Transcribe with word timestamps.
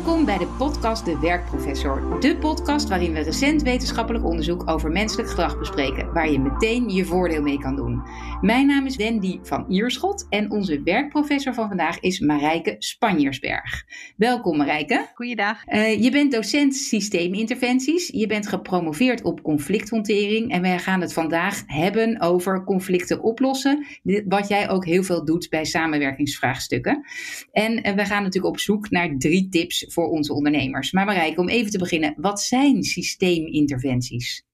Welkom 0.00 0.24
bij 0.24 0.38
de 0.38 0.46
podcast 0.58 1.04
De 1.04 1.18
Werkprofessor. 1.18 2.20
De 2.20 2.36
podcast 2.36 2.88
waarin 2.88 3.12
we 3.12 3.20
recent 3.20 3.62
wetenschappelijk 3.62 4.24
onderzoek 4.24 4.70
over 4.70 4.90
menselijk 4.90 5.28
gedrag 5.28 5.58
bespreken, 5.58 6.12
waar 6.12 6.30
je 6.30 6.38
meteen 6.38 6.88
je 6.88 7.04
voordeel 7.04 7.42
mee 7.42 7.58
kan 7.58 7.76
doen. 7.76 8.02
Mijn 8.40 8.66
naam 8.66 8.86
is 8.86 8.96
Wendy 8.96 9.38
van 9.42 9.64
Ierschot 9.68 10.26
en 10.28 10.50
onze 10.50 10.82
werkprofessor 10.82 11.54
van 11.54 11.68
vandaag 11.68 12.00
is 12.00 12.20
Marijke 12.20 12.76
Spanjersberg. 12.78 13.84
Welkom 14.16 14.56
Marijke. 14.56 15.10
Goeiedag. 15.14 15.66
Uh, 15.68 16.02
je 16.02 16.10
bent 16.10 16.32
docent 16.32 16.74
systeeminterventies, 16.74 18.08
je 18.08 18.26
bent 18.26 18.48
gepromoveerd 18.48 19.22
op 19.22 19.42
conflicthantering 19.42 20.52
en 20.52 20.62
wij 20.62 20.78
gaan 20.78 21.00
het 21.00 21.12
vandaag 21.12 21.62
hebben 21.66 22.20
over 22.20 22.64
conflicten 22.64 23.22
oplossen, 23.22 23.86
wat 24.28 24.48
jij 24.48 24.70
ook 24.70 24.84
heel 24.84 25.02
veel 25.02 25.24
doet 25.24 25.48
bij 25.48 25.64
samenwerkingsvraagstukken. 25.64 27.04
En 27.52 27.72
uh, 27.72 27.94
we 27.94 28.04
gaan 28.04 28.22
natuurlijk 28.22 28.54
op 28.54 28.60
zoek 28.60 28.90
naar 28.90 29.14
drie 29.18 29.48
tips 29.48 29.88
voor 29.92 30.08
onze 30.08 30.32
ondernemers. 30.32 30.92
Maar 30.92 31.04
Marijke, 31.04 31.40
om 31.40 31.48
even 31.48 31.70
te 31.70 31.78
beginnen, 31.78 32.14
wat 32.16 32.40
zijn 32.40 32.82
systeeminterventies? 32.82 34.44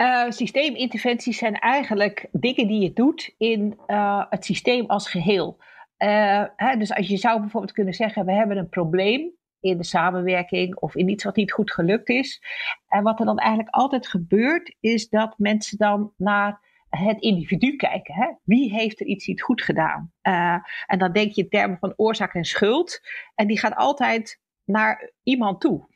Uh, 0.00 0.30
systeeminterventies 0.30 1.38
zijn 1.38 1.54
eigenlijk 1.54 2.28
dingen 2.32 2.66
die 2.66 2.80
je 2.80 2.92
doet 2.92 3.34
in 3.38 3.78
uh, 3.86 4.24
het 4.30 4.44
systeem 4.44 4.86
als 4.86 5.10
geheel. 5.10 5.56
Uh, 5.98 6.44
hè, 6.56 6.76
dus 6.76 6.94
als 6.94 7.08
je 7.08 7.16
zou 7.16 7.40
bijvoorbeeld 7.40 7.72
kunnen 7.72 7.94
zeggen: 7.94 8.24
we 8.24 8.32
hebben 8.32 8.56
een 8.56 8.68
probleem 8.68 9.30
in 9.60 9.76
de 9.76 9.84
samenwerking 9.84 10.76
of 10.76 10.94
in 10.94 11.08
iets 11.08 11.24
wat 11.24 11.36
niet 11.36 11.52
goed 11.52 11.72
gelukt 11.72 12.08
is. 12.08 12.42
En 12.88 13.02
wat 13.02 13.20
er 13.20 13.26
dan 13.26 13.38
eigenlijk 13.38 13.74
altijd 13.74 14.08
gebeurt, 14.08 14.76
is 14.80 15.08
dat 15.08 15.34
mensen 15.38 15.78
dan 15.78 16.12
naar 16.16 16.60
het 16.96 17.20
individu 17.20 17.76
kijken. 17.76 18.14
Hè? 18.14 18.32
Wie 18.44 18.72
heeft 18.72 19.00
er 19.00 19.06
iets 19.06 19.26
niet 19.26 19.42
goed 19.42 19.62
gedaan? 19.62 20.12
Uh, 20.22 20.56
en 20.86 20.98
dan 20.98 21.12
denk 21.12 21.32
je 21.32 21.48
termen 21.48 21.78
van 21.78 21.92
oorzaak 21.96 22.34
en 22.34 22.44
schuld. 22.44 23.00
En 23.34 23.46
die 23.46 23.58
gaat 23.58 23.74
altijd 23.74 24.40
naar 24.64 25.12
iemand 25.22 25.60
toe. 25.60 25.86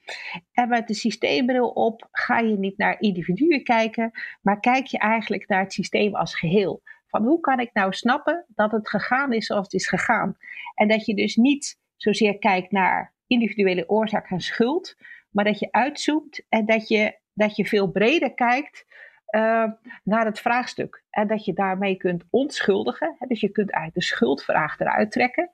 En 0.52 0.68
met 0.68 0.88
de 0.88 0.94
systeembril 0.94 1.68
op 1.68 2.08
ga 2.10 2.38
je 2.38 2.58
niet 2.58 2.78
naar 2.78 3.00
individuen 3.00 3.62
kijken, 3.62 4.10
maar 4.42 4.60
kijk 4.60 4.86
je 4.86 4.98
eigenlijk 4.98 5.48
naar 5.48 5.62
het 5.62 5.72
systeem 5.72 6.14
als 6.14 6.34
geheel. 6.34 6.82
Van 7.06 7.24
hoe 7.24 7.40
kan 7.40 7.60
ik 7.60 7.70
nou 7.72 7.92
snappen 7.92 8.44
dat 8.48 8.72
het 8.72 8.88
gegaan 8.88 9.32
is 9.32 9.46
zoals 9.46 9.64
het 9.64 9.72
is 9.72 9.88
gegaan? 9.88 10.36
En 10.74 10.88
dat 10.88 11.06
je 11.06 11.14
dus 11.14 11.36
niet 11.36 11.78
zozeer 11.96 12.38
kijkt 12.38 12.70
naar 12.70 13.14
individuele 13.26 13.88
oorzaak 13.88 14.30
en 14.30 14.40
schuld, 14.40 14.96
maar 15.30 15.44
dat 15.44 15.58
je 15.58 15.68
uitzoomt 15.70 16.44
en 16.48 16.66
dat 16.66 16.88
je, 16.88 17.18
dat 17.32 17.56
je 17.56 17.66
veel 17.66 17.90
breder 17.90 18.34
kijkt 18.34 18.86
uh, 19.30 19.64
naar 20.04 20.24
het 20.24 20.40
vraagstuk. 20.40 21.04
En 21.10 21.26
dat 21.26 21.44
je 21.44 21.52
daarmee 21.52 21.96
kunt 21.96 22.24
ontschuldigen. 22.30 23.16
Hè, 23.18 23.26
dus 23.26 23.40
je 23.40 23.48
kunt 23.48 23.70
eigenlijk 23.70 24.06
de 24.06 24.14
schuldvraag 24.14 24.78
eruit 24.78 25.12
trekken. 25.12 25.50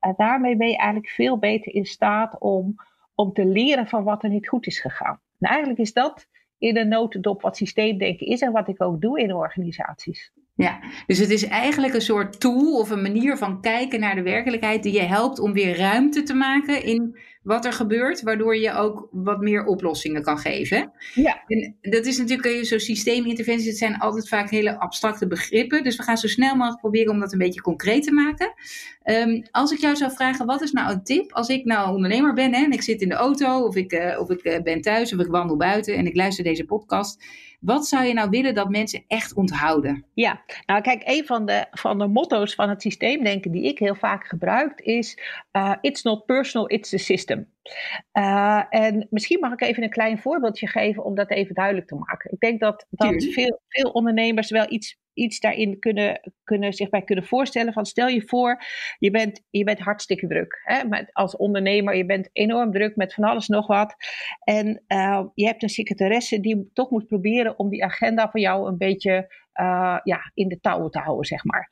En 0.00 0.14
daarmee 0.16 0.56
ben 0.56 0.68
je 0.68 0.76
eigenlijk 0.76 1.12
veel 1.12 1.38
beter 1.38 1.74
in 1.74 1.84
staat 1.84 2.38
om, 2.38 2.74
om 3.14 3.32
te 3.32 3.44
leren 3.44 3.86
van 3.86 4.04
wat 4.04 4.22
er 4.22 4.30
niet 4.30 4.48
goed 4.48 4.66
is 4.66 4.80
gegaan. 4.80 5.20
En 5.38 5.48
eigenlijk 5.48 5.80
is 5.80 5.92
dat 5.92 6.26
in 6.58 6.76
een 6.76 6.88
notendop 6.88 7.42
wat 7.42 7.56
systeemdenken 7.56 8.26
is 8.26 8.40
en 8.40 8.52
wat 8.52 8.68
ik 8.68 8.82
ook 8.82 9.00
doe 9.00 9.20
in 9.20 9.34
organisaties. 9.34 10.32
Ja, 10.62 10.80
dus 11.06 11.18
het 11.18 11.30
is 11.30 11.44
eigenlijk 11.44 11.94
een 11.94 12.00
soort 12.00 12.40
tool 12.40 12.78
of 12.78 12.90
een 12.90 13.02
manier 13.02 13.36
van 13.36 13.60
kijken 13.60 14.00
naar 14.00 14.14
de 14.14 14.22
werkelijkheid 14.22 14.82
die 14.82 14.92
je 14.92 15.02
helpt 15.02 15.38
om 15.38 15.52
weer 15.52 15.76
ruimte 15.76 16.22
te 16.22 16.34
maken 16.34 16.84
in 16.84 17.18
wat 17.42 17.64
er 17.64 17.72
gebeurt, 17.72 18.22
waardoor 18.22 18.56
je 18.56 18.72
ook 18.72 19.08
wat 19.10 19.40
meer 19.40 19.64
oplossingen 19.64 20.22
kan 20.22 20.38
geven. 20.38 20.92
Ja. 21.14 21.42
En 21.46 21.76
dat 21.80 22.06
is 22.06 22.18
natuurlijk 22.18 22.64
zo 22.64 22.78
systeeminterventies, 22.78 23.66
het 23.66 23.76
zijn 23.76 23.98
altijd 23.98 24.28
vaak 24.28 24.50
hele 24.50 24.78
abstracte 24.78 25.26
begrippen, 25.26 25.82
dus 25.82 25.96
we 25.96 26.02
gaan 26.02 26.16
zo 26.16 26.26
snel 26.26 26.54
mogelijk 26.54 26.80
proberen 26.80 27.12
om 27.12 27.20
dat 27.20 27.32
een 27.32 27.38
beetje 27.38 27.60
concreet 27.60 28.02
te 28.02 28.12
maken. 28.12 28.52
Um, 29.04 29.42
als 29.50 29.72
ik 29.72 29.78
jou 29.78 29.96
zou 29.96 30.12
vragen, 30.12 30.46
wat 30.46 30.62
is 30.62 30.72
nou 30.72 30.92
een 30.92 31.04
tip 31.04 31.32
als 31.32 31.48
ik 31.48 31.64
nou 31.64 31.94
ondernemer 31.94 32.34
ben 32.34 32.54
hè, 32.54 32.64
en 32.64 32.72
ik 32.72 32.82
zit 32.82 33.02
in 33.02 33.08
de 33.08 33.14
auto 33.14 33.60
of 33.60 33.76
ik, 33.76 33.92
uh, 33.92 34.20
of 34.20 34.30
ik 34.30 34.44
uh, 34.44 34.62
ben 34.62 34.80
thuis 34.80 35.12
of 35.12 35.20
ik 35.20 35.30
wandel 35.30 35.56
buiten 35.56 35.96
en 35.96 36.06
ik 36.06 36.16
luister 36.16 36.44
deze 36.44 36.64
podcast. 36.64 37.24
Wat 37.60 37.86
zou 37.86 38.04
je 38.04 38.12
nou 38.12 38.30
willen 38.30 38.54
dat 38.54 38.68
mensen 38.68 39.04
echt 39.06 39.34
onthouden? 39.34 40.04
Ja, 40.14 40.42
nou 40.66 40.80
kijk, 40.80 41.02
een 41.04 41.26
van 41.26 41.46
de, 41.46 41.66
van 41.70 41.98
de 41.98 42.06
motto's 42.06 42.54
van 42.54 42.68
het 42.68 42.82
systeemdenken 42.82 43.50
die 43.50 43.64
ik 43.64 43.78
heel 43.78 43.94
vaak 43.94 44.26
gebruik 44.26 44.80
is: 44.80 45.18
uh, 45.52 45.74
It's 45.80 46.02
not 46.02 46.26
personal, 46.26 46.70
it's 46.70 46.90
the 46.90 46.98
system. 46.98 47.48
Uh, 48.12 48.62
en 48.68 49.06
misschien 49.10 49.40
mag 49.40 49.52
ik 49.52 49.60
even 49.60 49.82
een 49.82 49.90
klein 49.90 50.18
voorbeeldje 50.18 50.66
geven 50.66 51.04
om 51.04 51.14
dat 51.14 51.30
even 51.30 51.54
duidelijk 51.54 51.86
te 51.86 51.94
maken. 51.94 52.32
Ik 52.32 52.40
denk 52.40 52.60
dat, 52.60 52.86
dat 52.90 53.24
veel, 53.24 53.60
veel 53.68 53.90
ondernemers 53.90 54.50
wel 54.50 54.72
iets 54.72 54.98
iets 55.20 55.40
daarin 55.40 55.78
kunnen, 55.78 56.32
kunnen, 56.44 56.72
zich 56.72 56.88
bij 56.88 57.02
kunnen 57.02 57.24
voorstellen. 57.24 57.72
Van 57.72 57.86
stel 57.86 58.08
je 58.08 58.22
voor, 58.26 58.62
je 58.98 59.10
bent, 59.10 59.42
je 59.50 59.64
bent 59.64 59.78
hartstikke 59.78 60.26
druk. 60.26 60.60
Hè? 60.64 60.88
Met, 60.88 61.10
als 61.12 61.36
ondernemer, 61.36 61.96
je 61.96 62.06
bent 62.06 62.30
enorm 62.32 62.72
druk 62.72 62.96
met 62.96 63.14
van 63.14 63.24
alles 63.24 63.48
nog 63.48 63.66
wat. 63.66 63.94
En 64.44 64.82
uh, 64.88 65.24
je 65.34 65.46
hebt 65.46 65.62
een 65.62 65.68
secretaresse 65.68 66.40
die 66.40 66.70
toch 66.72 66.90
moet 66.90 67.06
proberen 67.06 67.58
om 67.58 67.68
die 67.68 67.84
agenda 67.84 68.30
van 68.30 68.40
jou 68.40 68.68
een 68.68 68.78
beetje 68.78 69.34
uh, 69.60 69.98
ja, 70.02 70.30
in 70.34 70.48
de 70.48 70.60
touwen 70.60 70.90
te 70.90 70.98
houden, 70.98 71.24
zeg 71.24 71.44
maar. 71.44 71.70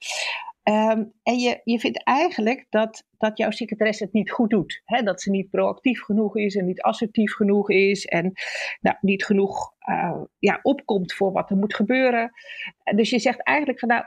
Um, 0.69 1.13
en 1.23 1.39
je, 1.39 1.61
je 1.65 1.79
vindt 1.79 2.05
eigenlijk 2.05 2.67
dat, 2.71 3.05
dat 3.17 3.39
jouw 3.39 3.51
secretaresse 3.51 4.05
het 4.05 4.13
niet 4.13 4.31
goed 4.31 4.51
doet. 4.51 4.83
Hè? 4.85 5.03
Dat 5.03 5.23
ze 5.23 5.31
niet 5.31 5.51
proactief 5.51 6.03
genoeg 6.03 6.37
is 6.37 6.57
en 6.57 6.65
niet 6.65 6.83
assertief 6.83 7.35
genoeg 7.35 7.71
is 7.71 8.05
en 8.05 8.33
nou, 8.81 8.97
niet 9.01 9.25
genoeg 9.25 9.75
uh, 9.89 10.23
ja, 10.39 10.59
opkomt 10.63 11.13
voor 11.13 11.33
wat 11.33 11.51
er 11.51 11.57
moet 11.57 11.75
gebeuren. 11.75 12.31
Dus 12.95 13.11
je 13.11 13.19
zegt 13.19 13.43
eigenlijk 13.43 13.79
van 13.79 13.89
nou, 13.89 14.05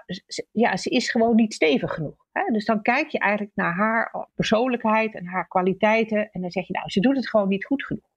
ja, 0.51 0.77
ze 0.77 0.89
is 0.89 1.11
gewoon 1.11 1.35
niet 1.35 1.53
stevig 1.53 1.93
genoeg. 1.93 2.25
Hè? 2.31 2.43
Dus 2.51 2.65
dan 2.65 2.81
kijk 2.81 3.07
je 3.07 3.19
eigenlijk 3.19 3.55
naar 3.55 3.73
haar 3.73 4.27
persoonlijkheid 4.35 5.15
en 5.15 5.25
haar 5.25 5.47
kwaliteiten 5.47 6.29
en 6.31 6.41
dan 6.41 6.51
zeg 6.51 6.67
je 6.67 6.73
nou, 6.73 6.89
ze 6.89 6.99
doet 6.99 7.15
het 7.15 7.29
gewoon 7.29 7.47
niet 7.47 7.65
goed 7.65 7.85
genoeg. 7.85 8.09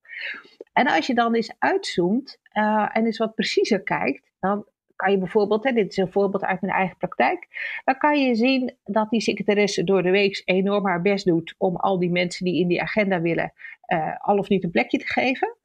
En 0.73 0.87
als 0.87 1.07
je 1.07 1.15
dan 1.15 1.35
eens 1.35 1.55
uitzoomt 1.59 2.39
uh, 2.53 2.89
en 2.93 3.05
eens 3.05 3.19
wat 3.19 3.35
preciezer 3.35 3.83
kijkt, 3.83 4.31
dan 4.39 4.67
kan 4.97 5.11
je 5.11 5.19
bijvoorbeeld, 5.19 5.65
hè, 5.65 5.73
dit 5.73 5.91
is 5.91 5.97
een 5.97 6.13
voorbeeld 6.13 6.45
uit 6.45 6.61
mijn 6.61 6.73
eigen 6.73 6.97
praktijk, 6.97 7.49
dan 7.85 7.99
kan 7.99 8.21
je 8.21 8.35
zien 8.35 8.77
dat 8.85 9.11
die 9.11 9.21
secretaresse 9.21 9.85
door 9.85 10.03
de 10.03 10.11
week 10.11 10.43
enorm 10.45 10.87
haar 10.87 11.03
best 11.03 11.25
doet 11.25 11.55
om 11.59 11.77
al 11.77 11.99
die 11.99 12.11
mensen 12.11 12.45
die 12.45 12.61
in 12.61 12.69
die 12.69 12.83
agenda 12.83 13.21
willen, 13.21 13.53
uh, 13.87 14.17
al 14.19 14.39
of 14.39 14.49
niet 14.49 14.65
een 14.65 14.71
plekje 14.71 14.99
te 14.99 15.07
geven. 15.07 15.57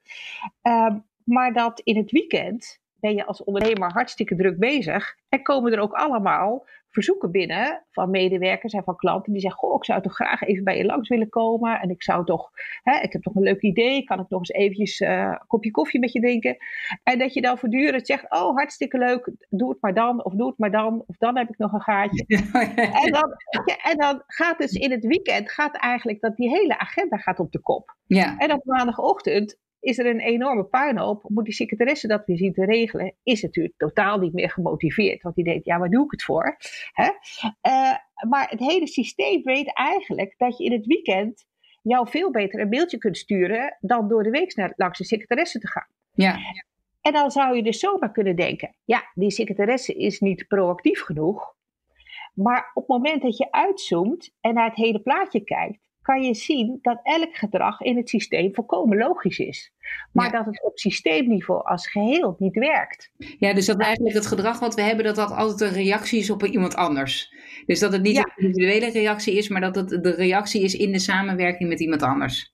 Uh, 0.64 0.96
maar 1.24 1.54
dat 1.54 1.80
in 1.80 1.98
het 1.98 2.12
weekend 2.12 2.80
ben 3.00 3.16
je 3.16 3.26
als 3.26 3.44
ondernemer 3.44 3.92
hartstikke 3.92 4.36
druk 4.36 4.60
bezig 4.60 5.16
en 5.30 5.44
komen 5.44 5.72
er 5.72 5.80
ook 5.80 5.94
allemaal 5.94 6.68
verzoeken 6.90 7.32
binnen 7.32 7.86
van 7.92 8.10
medewerkers 8.10 8.74
en 8.74 8.84
van 8.84 8.96
klanten 8.96 9.32
die 9.32 9.42
zeggen: 9.42 9.60
Goh, 9.60 9.76
ik 9.76 9.86
zou 9.86 10.02
toch 10.02 10.14
graag 10.14 10.42
even 10.42 10.64
bij 10.64 10.78
je 10.78 10.86
langs 10.86 11.10
willen 11.10 11.30
komen. 11.30 11.80
En 11.80 11.90
ik 11.90 12.04
zou 12.04 12.26
toch, 12.26 12.50
hè, 12.84 13.00
ik 13.00 13.14
heb 13.14 13.22
toch 13.22 13.36
een 13.36 13.44
leuk 13.44 13.62
idee, 13.62 14.04
kan 14.04 14.20
ik 14.20 14.30
nog 14.30 14.40
eens 14.40 14.50
eventjes 14.50 15.00
uh, 15.00 15.10
een 15.10 15.48
kopje 15.48 15.72
koffie 15.72 16.00
met 16.00 16.12
je 16.12 16.20
drinken? 16.20 16.58
En 17.04 17.20
dat 17.20 17.34
je 17.34 17.42
dan 17.42 17.58
voortdurend 17.58 18.08
zegt: 18.08 18.32
Oh, 18.32 18.56
hartstikke 18.56 18.98
leuk, 18.98 19.32
doe 19.50 19.70
het 19.70 19.82
maar 19.82 19.94
dan, 19.94 20.26
of 20.26 20.34
doe 20.34 20.48
het 20.48 20.58
maar 20.58 20.72
dan, 20.72 21.04
of 21.08 21.18
dan 21.18 21.38
heb 21.38 21.50
ik 21.50 21.58
nog 21.58 21.74
een 21.74 21.82
gaatje. 21.82 22.26
en, 23.04 23.12
dan, 23.12 23.36
ja, 23.66 23.78
en 23.92 23.98
dan 23.98 24.24
gaat 24.28 24.58
dus 24.58 24.72
in 24.72 24.92
het 24.92 25.06
weekend, 25.06 25.52
gaat 25.52 25.76
eigenlijk 25.76 26.22
dat 26.22 26.36
die 26.36 26.50
hele 26.50 26.78
agenda 26.78 27.18
gaat 27.18 27.40
op 27.40 27.52
de 27.52 27.62
kop. 27.62 27.98
Ja. 28.06 28.38
En 28.38 28.54
op 28.54 28.66
maandagochtend 28.66 29.58
is 29.80 29.98
er 29.98 30.06
een 30.06 30.20
enorme 30.20 30.64
puinhoop. 30.64 31.24
Moet 31.28 31.46
die 31.46 31.54
secretaresse 31.54 32.08
dat 32.08 32.26
weer 32.26 32.38
zien 32.38 32.54
te 32.54 32.66
regelen? 32.66 33.16
Is 33.24 33.42
natuurlijk 33.42 33.78
totaal 33.78 34.20
niet 34.20 34.34
meer 34.34 34.50
gemotiveerd. 34.50 35.22
Want 35.22 35.36
die 35.36 35.44
denkt, 35.44 35.66
ja, 35.66 35.80
waar 35.80 35.90
doe 35.90 36.06
ik 36.06 36.12
het 36.12 36.24
voor? 36.24 36.58
Hè? 36.92 37.10
Uh, 37.68 37.96
maar 38.30 38.50
het 38.50 38.60
hele 38.60 38.88
systeem 38.88 39.44
weet 39.44 39.74
eigenlijk 39.74 40.34
dat 40.38 40.58
je 40.58 40.64
in 40.64 40.72
het 40.72 40.86
weekend 40.86 41.46
jou 41.82 42.10
veel 42.10 42.32
beter 42.32 42.60
een 42.60 42.70
mailtje 42.70 42.98
kunt 42.98 43.18
sturen 43.18 43.78
dan 43.80 44.08
door 44.08 44.24
de 44.24 44.30
week 44.30 44.56
naar, 44.56 44.74
langs 44.76 44.98
de 44.98 45.06
secretaresse 45.06 45.60
te 45.60 45.68
gaan. 45.68 45.88
Ja. 46.14 46.38
En 47.02 47.14
dan 47.14 47.32
zou 47.32 47.56
je 47.56 47.64
dus 47.64 47.80
zomaar 47.80 48.12
kunnen 48.12 48.36
denken, 48.36 48.76
ja, 48.86 49.12
die 49.14 49.32
secretaresse 49.32 49.94
is 49.94 50.20
niet 50.20 50.48
proactief 50.48 51.02
genoeg. 51.02 51.56
Maar 52.34 52.72
op 52.74 52.88
het 52.88 52.98
moment 52.98 53.22
dat 53.22 53.38
je 53.38 53.52
uitzoomt 53.52 54.36
en 54.42 54.54
naar 54.54 54.68
het 54.68 54.76
hele 54.76 55.02
plaatje 55.02 55.44
kijkt, 55.44 55.89
kan 56.10 56.24
je 56.24 56.34
zien 56.34 56.80
dat 56.82 57.00
elk 57.04 57.36
gedrag 57.36 57.82
in 57.82 57.98
het 57.98 58.10
systeem 58.10 58.54
volkomen 58.54 58.98
logisch 58.98 59.40
is. 59.40 59.72
Maar 60.12 60.32
dat 60.32 60.46
het 60.46 60.64
op 60.64 60.80
systeemniveau 60.80 61.64
als 61.64 61.88
geheel 61.88 62.36
niet 62.40 62.56
werkt. 62.56 63.12
Ja, 63.40 63.54
dus 63.54 63.66
dat 63.66 63.82
eigenlijk 63.82 64.16
het 64.16 64.26
gedrag 64.26 64.60
wat 64.60 64.76
we 64.76 64.82
hebben, 64.82 65.06
dat 65.06 65.16
dat 65.16 65.32
altijd 65.32 65.62
een 65.62 65.78
reactie 65.78 66.20
is 66.20 66.30
op 66.30 66.46
iemand 66.46 66.76
anders. 66.76 67.34
Dus 67.66 67.80
dat 67.80 67.92
het 67.92 68.02
niet 68.02 68.18
een 68.18 68.32
individuele 68.36 68.92
reactie 68.92 69.38
is, 69.38 69.48
maar 69.48 69.62
dat 69.62 69.76
het 69.76 69.90
de 69.90 70.16
reactie 70.16 70.64
is 70.64 70.76
in 70.76 70.92
de 70.92 71.00
samenwerking 71.00 71.70
met 71.70 71.80
iemand 71.80 72.02
anders. 72.02 72.54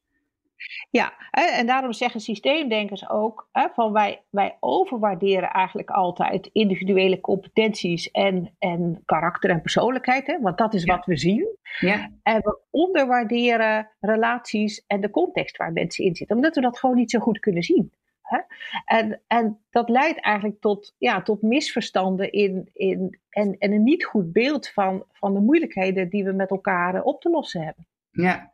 Ja, 0.89 1.13
en 1.31 1.65
daarom 1.65 1.93
zeggen 1.93 2.19
systeemdenkers 2.19 3.09
ook 3.09 3.49
van 3.73 3.91
wij, 3.91 4.21
wij 4.29 4.57
overwaarderen 4.59 5.49
eigenlijk 5.49 5.89
altijd 5.89 6.49
individuele 6.51 7.21
competenties 7.21 8.11
en, 8.11 8.55
en 8.59 9.01
karakter 9.05 9.49
en 9.49 9.61
persoonlijkheid, 9.61 10.27
hè, 10.27 10.39
want 10.41 10.57
dat 10.57 10.73
is 10.73 10.83
wat 10.83 11.05
we 11.05 11.17
zien. 11.17 11.57
Ja. 11.79 12.11
En 12.23 12.41
we 12.41 12.59
onderwaarderen 12.69 13.89
relaties 13.99 14.83
en 14.87 15.01
de 15.01 15.09
context 15.09 15.57
waar 15.57 15.73
mensen 15.73 16.05
in 16.05 16.15
zitten, 16.15 16.35
omdat 16.35 16.55
we 16.55 16.61
dat 16.61 16.79
gewoon 16.79 16.95
niet 16.95 17.11
zo 17.11 17.19
goed 17.19 17.39
kunnen 17.39 17.63
zien. 17.63 17.91
Hè? 18.21 18.39
En, 18.85 19.21
en 19.27 19.59
dat 19.69 19.89
leidt 19.89 20.19
eigenlijk 20.19 20.61
tot, 20.61 20.95
ja, 20.97 21.21
tot 21.21 21.41
misverstanden 21.41 22.31
in, 22.31 22.69
in, 22.73 23.19
en, 23.29 23.57
en 23.57 23.71
een 23.71 23.83
niet 23.83 24.05
goed 24.05 24.31
beeld 24.31 24.69
van, 24.69 25.05
van 25.11 25.33
de 25.33 25.39
moeilijkheden 25.39 26.09
die 26.09 26.23
we 26.23 26.31
met 26.31 26.49
elkaar 26.49 27.03
op 27.03 27.21
te 27.21 27.29
lossen 27.29 27.61
hebben. 27.61 27.87
Ja, 28.11 28.53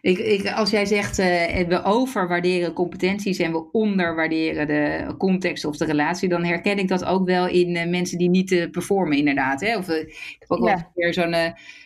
Ik, 0.00 0.18
ik, 0.18 0.52
als 0.52 0.70
jij 0.70 0.86
zegt 0.86 1.18
uh, 1.18 1.26
we 1.68 1.82
overwaarderen 1.84 2.72
competenties 2.72 3.38
en 3.38 3.52
we 3.52 3.70
onderwaarderen 3.72 4.66
de 4.66 5.14
context 5.18 5.64
of 5.64 5.76
de 5.76 5.84
relatie, 5.84 6.28
dan 6.28 6.44
herken 6.44 6.78
ik 6.78 6.88
dat 6.88 7.04
ook 7.04 7.26
wel 7.26 7.48
in 7.48 7.76
uh, 7.76 7.86
mensen 7.86 8.18
die 8.18 8.30
niet 8.30 8.50
uh, 8.50 8.70
performen, 8.70 9.16
inderdaad. 9.16 9.60
Hè? 9.60 9.76
Of, 9.76 9.88
ik 9.88 10.36
heb 10.38 10.50
ook 10.50 10.58
wel 10.58 10.68
ja. 10.68 10.90
weer 10.94 11.14
zo'n 11.14 11.34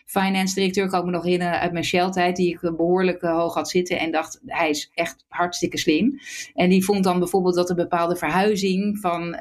finance 0.05 0.55
directeur, 0.55 0.89
kan 0.89 0.99
ik 0.99 1.05
me 1.05 1.11
nog 1.11 1.23
herinneren 1.23 1.61
uit 1.61 1.73
mijn 1.73 1.85
Shell-tijd, 1.85 2.37
die 2.37 2.53
ik 2.53 2.61
behoorlijk 2.61 3.21
hoog 3.21 3.55
had 3.55 3.69
zitten 3.69 3.99
en 3.99 4.11
dacht, 4.11 4.41
hij 4.47 4.71
is 4.71 4.91
echt 4.95 5.25
hartstikke 5.29 5.79
slim. 5.79 6.19
En 6.55 6.69
die 6.69 6.85
vond 6.85 7.05
dan 7.05 7.19
bijvoorbeeld 7.19 7.55
dat 7.55 7.71
een 7.71 7.77
bepaalde 7.77 8.17
verhuizing 8.17 8.99
van 8.99 9.37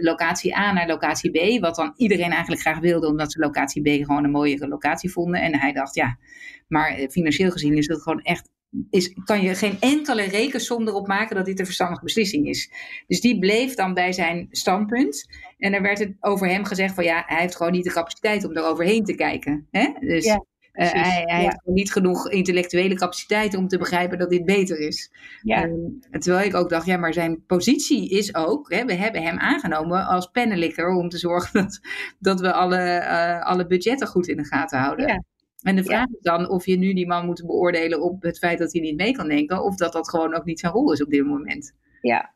locatie 0.00 0.56
A 0.56 0.72
naar 0.72 0.86
locatie 0.86 1.30
B, 1.30 1.60
wat 1.60 1.76
dan 1.76 1.92
iedereen 1.96 2.30
eigenlijk 2.30 2.60
graag 2.60 2.78
wilde, 2.78 3.06
omdat 3.06 3.32
ze 3.32 3.38
locatie 3.38 3.82
B 3.82 4.04
gewoon 4.04 4.24
een 4.24 4.30
mooiere 4.30 4.68
locatie 4.68 5.12
vonden. 5.12 5.40
En 5.40 5.58
hij 5.58 5.72
dacht, 5.72 5.94
ja, 5.94 6.18
maar 6.66 7.06
financieel 7.10 7.50
gezien 7.50 7.76
is 7.76 7.86
dat 7.86 8.02
gewoon 8.02 8.22
echt 8.22 8.48
is, 8.90 9.14
kan 9.24 9.42
je 9.42 9.54
geen 9.54 9.80
enkele 9.80 10.22
rekensom 10.22 10.88
erop 10.88 11.06
maken 11.06 11.36
dat 11.36 11.44
dit 11.44 11.58
een 11.58 11.64
verstandige 11.64 12.04
beslissing 12.04 12.48
is. 12.48 12.70
Dus 13.06 13.20
die 13.20 13.38
bleef 13.38 13.74
dan 13.74 13.94
bij 13.94 14.12
zijn 14.12 14.48
standpunt. 14.50 15.26
En 15.58 15.72
er 15.72 15.82
werd 15.82 15.98
het 15.98 16.14
over 16.20 16.48
hem 16.48 16.64
gezegd 16.64 16.94
van 16.94 17.04
ja, 17.04 17.22
hij 17.26 17.40
heeft 17.40 17.56
gewoon 17.56 17.72
niet 17.72 17.84
de 17.84 17.92
capaciteit 17.92 18.44
om 18.44 18.56
eroverheen 18.56 19.04
te 19.04 19.14
kijken. 19.14 19.66
Hè? 19.70 19.92
Dus 20.00 20.24
ja, 20.24 20.44
uh, 20.72 20.90
hij, 20.90 21.22
hij 21.24 21.40
heeft 21.40 21.60
niet 21.64 21.92
genoeg 21.92 22.30
intellectuele 22.30 22.94
capaciteit 22.94 23.54
om 23.54 23.68
te 23.68 23.78
begrijpen 23.78 24.18
dat 24.18 24.30
dit 24.30 24.44
beter 24.44 24.78
is. 24.78 25.10
Ja. 25.42 25.66
Uh, 25.66 25.74
terwijl 26.10 26.46
ik 26.46 26.54
ook 26.54 26.68
dacht, 26.68 26.86
ja, 26.86 26.96
maar 26.96 27.12
zijn 27.12 27.44
positie 27.46 28.08
is 28.08 28.34
ook, 28.34 28.72
hè, 28.72 28.84
we 28.84 28.94
hebben 28.94 29.22
hem 29.22 29.38
aangenomen 29.38 30.06
als 30.06 30.26
pennenlikker 30.26 30.88
om 30.88 31.08
te 31.08 31.18
zorgen 31.18 31.52
dat, 31.62 31.80
dat 32.18 32.40
we 32.40 32.52
alle, 32.52 33.00
uh, 33.02 33.42
alle 33.42 33.66
budgetten 33.66 34.06
goed 34.06 34.28
in 34.28 34.36
de 34.36 34.44
gaten 34.44 34.78
houden. 34.78 35.06
Ja. 35.06 35.22
En 35.66 35.76
de 35.76 35.84
vraag 35.84 36.06
is 36.06 36.20
dan 36.20 36.48
of 36.48 36.66
je 36.66 36.78
nu 36.78 36.94
die 36.94 37.06
man 37.06 37.26
moet 37.26 37.46
beoordelen 37.46 38.02
op 38.02 38.22
het 38.22 38.38
feit 38.38 38.58
dat 38.58 38.72
hij 38.72 38.80
niet 38.80 38.96
mee 38.96 39.12
kan 39.12 39.28
denken, 39.28 39.62
of 39.64 39.76
dat 39.76 39.92
dat 39.92 40.08
gewoon 40.08 40.34
ook 40.34 40.44
niet 40.44 40.60
zijn 40.60 40.72
rol 40.72 40.92
is 40.92 41.02
op 41.02 41.10
dit 41.10 41.26
moment. 41.26 41.74
Ja, 42.00 42.34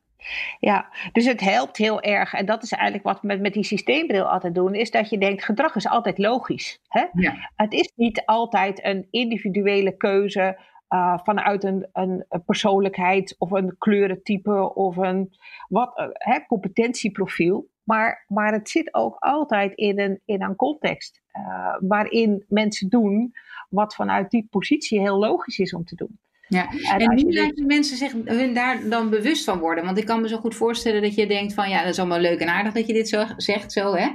ja, 0.58 0.88
dus 1.12 1.26
het 1.26 1.40
helpt 1.40 1.76
heel 1.76 2.00
erg. 2.00 2.32
En 2.32 2.46
dat 2.46 2.62
is 2.62 2.72
eigenlijk 2.72 3.04
wat 3.04 3.20
we 3.20 3.26
met, 3.26 3.40
met 3.40 3.52
die 3.52 3.64
systeembril 3.64 4.24
altijd 4.24 4.54
doen, 4.54 4.74
is 4.74 4.90
dat 4.90 5.10
je 5.10 5.18
denkt, 5.18 5.44
gedrag 5.44 5.74
is 5.74 5.88
altijd 5.88 6.18
logisch. 6.18 6.80
Hè? 6.88 7.04
Ja. 7.12 7.50
Het 7.56 7.72
is 7.72 7.92
niet 7.96 8.22
altijd 8.24 8.84
een 8.84 9.06
individuele 9.10 9.96
keuze 9.96 10.58
uh, 10.88 11.18
vanuit 11.24 11.64
een, 11.64 11.88
een, 11.92 12.26
persoonlijkheid 12.46 13.34
of 13.38 13.50
een 13.50 13.76
kleurentype 13.78 14.74
of 14.74 14.96
een 14.96 15.34
wat, 15.68 15.98
uh, 15.98 16.06
hè, 16.12 16.46
competentieprofiel. 16.46 17.68
Maar, 17.90 18.24
maar 18.28 18.52
het 18.52 18.68
zit 18.68 18.94
ook 18.94 19.16
altijd 19.18 19.72
in 19.74 20.00
een, 20.00 20.20
in 20.24 20.42
een 20.42 20.56
context 20.56 21.20
uh, 21.32 21.76
waarin 21.80 22.44
mensen 22.48 22.88
doen 22.88 23.32
wat 23.68 23.94
vanuit 23.94 24.30
die 24.30 24.46
positie 24.50 25.00
heel 25.00 25.18
logisch 25.18 25.58
is 25.58 25.74
om 25.74 25.84
te 25.84 25.94
doen. 25.94 26.18
Ja, 26.48 26.70
en, 26.70 27.00
en 27.00 27.20
hoe 27.22 27.34
laten 27.34 27.66
mensen 27.66 27.96
zich 27.96 28.12
hun 28.24 28.54
daar 28.54 28.88
dan 28.88 29.10
bewust 29.10 29.44
van 29.44 29.58
worden? 29.58 29.84
Want 29.84 29.98
ik 29.98 30.06
kan 30.06 30.20
me 30.20 30.28
zo 30.28 30.36
goed 30.36 30.54
voorstellen 30.54 31.02
dat 31.02 31.14
je 31.14 31.26
denkt 31.26 31.54
van 31.54 31.68
ja, 31.68 31.82
dat 31.82 31.92
is 31.92 31.98
allemaal 31.98 32.18
leuk 32.18 32.40
en 32.40 32.48
aardig 32.48 32.72
dat 32.72 32.86
je 32.86 32.92
dit 32.92 33.08
zo 33.08 33.24
zegt, 33.36 33.72
zo 33.72 33.94
hè? 33.94 34.08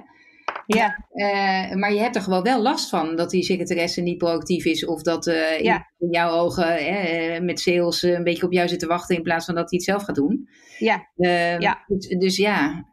Ja. 0.66 1.06
Uh, 1.14 1.76
maar 1.76 1.94
je 1.94 2.00
hebt 2.00 2.16
er 2.16 2.22
gewoon 2.22 2.44
wel 2.44 2.62
last 2.62 2.90
van 2.90 3.16
dat 3.16 3.30
die 3.30 3.44
secretaresse 3.44 4.02
niet 4.02 4.18
proactief 4.18 4.66
is. 4.66 4.86
Of 4.86 5.02
dat 5.02 5.28
uh, 5.28 5.60
in, 5.60 5.86
in, 5.98 6.10
jouw 6.12 6.30
ogen 6.30 6.94
uh, 6.94 7.40
met 7.40 7.60
sales 7.60 8.02
een 8.02 8.24
beetje 8.24 8.46
op 8.46 8.52
jou 8.52 8.68
zit 8.68 8.80
te 8.80 8.88
wachten 8.88 9.16
in 9.16 9.22
plaats 9.22 9.46
van 9.46 9.56
dat 9.56 9.70
hij 9.70 9.78
het 9.78 9.88
zelf 9.88 10.04
gaat 10.04 10.16
doen. 10.16 10.50
Ja. 10.78 11.10
Ehm, 11.16 11.62
ja. 11.62 11.84
Dus, 11.88 12.08
dus, 12.08 12.38
ja, 12.38 12.86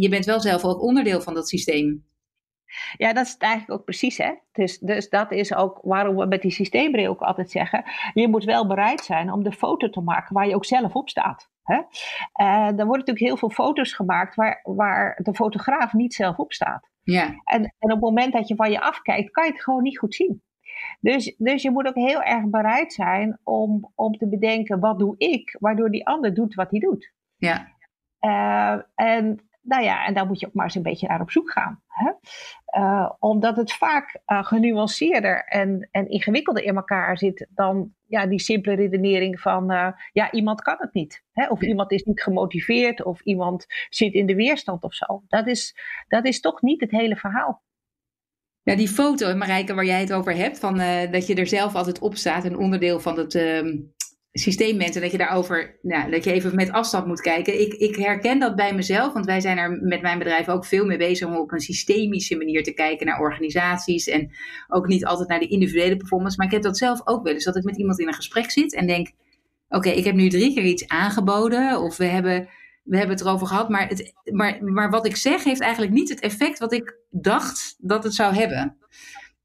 je 0.00 0.06
bent 0.10 0.24
wel 0.24 0.40
zelf 0.40 0.64
ook 0.64 0.82
onderdeel 0.82 1.20
van 1.20 1.34
dat 1.34 1.48
systeem. 1.48 2.04
Ja, 2.96 3.12
dat 3.12 3.26
is 3.26 3.32
het 3.32 3.42
eigenlijk 3.42 3.80
ook 3.80 3.84
precies. 3.84 4.18
Hè? 4.18 4.32
Dus, 4.52 4.78
dus 4.78 5.08
dat 5.08 5.32
is 5.32 5.54
ook 5.54 5.78
waarom 5.82 6.16
we 6.16 6.26
met 6.26 6.42
die 6.42 6.50
systeembril 6.50 7.10
ook 7.10 7.20
altijd 7.20 7.50
zeggen: 7.50 7.84
je 8.14 8.28
moet 8.28 8.44
wel 8.44 8.66
bereid 8.66 9.00
zijn 9.00 9.32
om 9.32 9.42
de 9.42 9.52
foto 9.52 9.90
te 9.90 10.00
maken 10.00 10.34
waar 10.34 10.48
je 10.48 10.54
ook 10.54 10.64
zelf 10.64 10.94
op 10.94 11.08
staat. 11.08 11.50
Hè? 11.62 11.76
En 12.32 12.78
er 12.78 12.86
worden 12.86 12.86
natuurlijk 12.86 13.18
heel 13.18 13.36
veel 13.36 13.50
foto's 13.50 13.92
gemaakt 13.92 14.34
waar, 14.34 14.60
waar 14.62 15.20
de 15.22 15.34
fotograaf 15.34 15.92
niet 15.92 16.14
zelf 16.14 16.36
op 16.36 16.52
staat. 16.52 16.90
Ja. 17.02 17.24
En, 17.44 17.62
en 17.62 17.72
op 17.78 17.90
het 17.90 18.00
moment 18.00 18.32
dat 18.32 18.48
je 18.48 18.54
van 18.54 18.70
je 18.70 18.80
afkijkt, 18.80 19.30
kan 19.30 19.44
je 19.44 19.50
het 19.50 19.62
gewoon 19.62 19.82
niet 19.82 19.98
goed 19.98 20.14
zien. 20.14 20.42
Dus, 21.00 21.34
dus 21.38 21.62
je 21.62 21.70
moet 21.70 21.86
ook 21.86 21.94
heel 21.94 22.22
erg 22.22 22.44
bereid 22.44 22.92
zijn 22.92 23.38
om, 23.42 23.92
om 23.94 24.16
te 24.16 24.28
bedenken: 24.28 24.80
wat 24.80 24.98
doe 24.98 25.14
ik, 25.18 25.56
waardoor 25.60 25.90
die 25.90 26.06
ander 26.06 26.34
doet 26.34 26.54
wat 26.54 26.70
hij 26.70 26.80
doet. 26.80 27.12
Ja. 27.36 27.68
Uh, 28.20 28.82
en 28.94 29.50
nou 29.62 29.82
ja, 29.82 30.06
en 30.06 30.14
daar 30.14 30.26
moet 30.26 30.40
je 30.40 30.46
ook 30.46 30.54
maar 30.54 30.64
eens 30.64 30.74
een 30.74 30.82
beetje 30.82 31.08
naar 31.08 31.20
op 31.20 31.30
zoek 31.30 31.50
gaan. 31.50 31.82
Hè? 31.86 32.12
Uh, 32.80 33.10
omdat 33.18 33.56
het 33.56 33.72
vaak 33.72 34.20
uh, 34.26 34.44
genuanceerder 34.44 35.44
en, 35.44 35.88
en 35.90 36.08
ingewikkelder 36.08 36.62
in 36.62 36.76
elkaar 36.76 37.18
zit 37.18 37.48
dan 37.50 37.94
ja, 38.06 38.26
die 38.26 38.40
simpele 38.40 38.74
redenering 38.74 39.40
van 39.40 39.72
uh, 39.72 39.88
ja, 40.12 40.30
iemand 40.32 40.62
kan 40.62 40.76
het 40.78 40.94
niet. 40.94 41.24
Hè? 41.32 41.48
Of 41.48 41.62
iemand 41.62 41.92
is 41.92 42.02
niet 42.02 42.22
gemotiveerd 42.22 43.04
of 43.04 43.20
iemand 43.20 43.66
zit 43.88 44.14
in 44.14 44.26
de 44.26 44.34
weerstand 44.34 44.84
of 44.84 44.94
zo. 44.94 45.22
Dat 45.28 45.46
is, 45.46 45.76
dat 46.08 46.24
is 46.24 46.40
toch 46.40 46.62
niet 46.62 46.80
het 46.80 46.90
hele 46.90 47.16
verhaal. 47.16 47.62
Ja, 48.62 48.76
die 48.76 48.88
foto, 48.88 49.34
Marijke, 49.34 49.74
waar 49.74 49.84
jij 49.84 50.00
het 50.00 50.12
over 50.12 50.36
hebt, 50.36 50.58
van, 50.58 50.76
dat 51.10 51.26
je 51.26 51.34
er 51.34 51.46
zelf 51.46 51.74
altijd 51.74 51.98
op 51.98 52.16
staat, 52.16 52.44
een 52.44 52.56
onderdeel 52.56 53.00
van 53.00 53.18
het, 53.18 53.34
ehm, 53.34 53.76
systeem 54.32 54.78
bent 54.78 54.94
en 54.94 55.00
dat 55.00 55.10
je 55.10 55.18
daarover, 55.18 55.78
nou, 55.82 56.10
dat 56.10 56.24
je 56.24 56.32
even 56.32 56.54
met 56.54 56.70
afstand 56.70 57.06
moet 57.06 57.20
kijken. 57.20 57.60
Ik, 57.60 57.72
ik 57.72 57.96
herken 57.96 58.38
dat 58.38 58.56
bij 58.56 58.74
mezelf, 58.74 59.12
want 59.12 59.26
wij 59.26 59.40
zijn 59.40 59.58
er 59.58 59.70
met 59.70 60.02
mijn 60.02 60.18
bedrijf 60.18 60.48
ook 60.48 60.66
veel 60.66 60.84
mee 60.84 60.98
bezig 60.98 61.26
om 61.26 61.36
op 61.36 61.52
een 61.52 61.60
systemische 61.60 62.36
manier 62.36 62.62
te 62.62 62.72
kijken 62.72 63.06
naar 63.06 63.20
organisaties 63.20 64.06
en 64.06 64.30
ook 64.68 64.86
niet 64.86 65.04
altijd 65.04 65.28
naar 65.28 65.38
de 65.38 65.48
individuele 65.48 65.96
performance. 65.96 66.36
Maar 66.36 66.46
ik 66.46 66.52
heb 66.52 66.62
dat 66.62 66.78
zelf 66.78 67.00
ook 67.04 67.24
wel 67.24 67.32
eens, 67.32 67.44
dat 67.44 67.56
ik 67.56 67.64
met 67.64 67.76
iemand 67.78 68.00
in 68.00 68.06
een 68.06 68.14
gesprek 68.14 68.50
zit 68.50 68.74
en 68.74 68.86
denk, 68.86 69.10
oké, 69.68 69.88
ik 69.88 70.04
heb 70.04 70.14
nu 70.14 70.28
drie 70.28 70.54
keer 70.54 70.64
iets 70.64 70.88
aangeboden 70.88 71.80
of 71.80 71.96
we 71.96 72.04
hebben, 72.04 72.48
we 72.82 72.96
hebben 72.96 73.16
het 73.16 73.24
erover 73.26 73.46
gehad, 73.46 73.68
maar, 73.68 73.88
het, 73.88 74.12
maar, 74.24 74.64
maar 74.64 74.90
wat 74.90 75.06
ik 75.06 75.16
zeg 75.16 75.44
heeft 75.44 75.60
eigenlijk 75.60 75.92
niet 75.92 76.08
het 76.08 76.20
effect 76.20 76.58
wat 76.58 76.72
ik 76.72 76.96
dacht 77.10 77.76
dat 77.78 78.04
het 78.04 78.14
zou 78.14 78.34
hebben. 78.34 78.76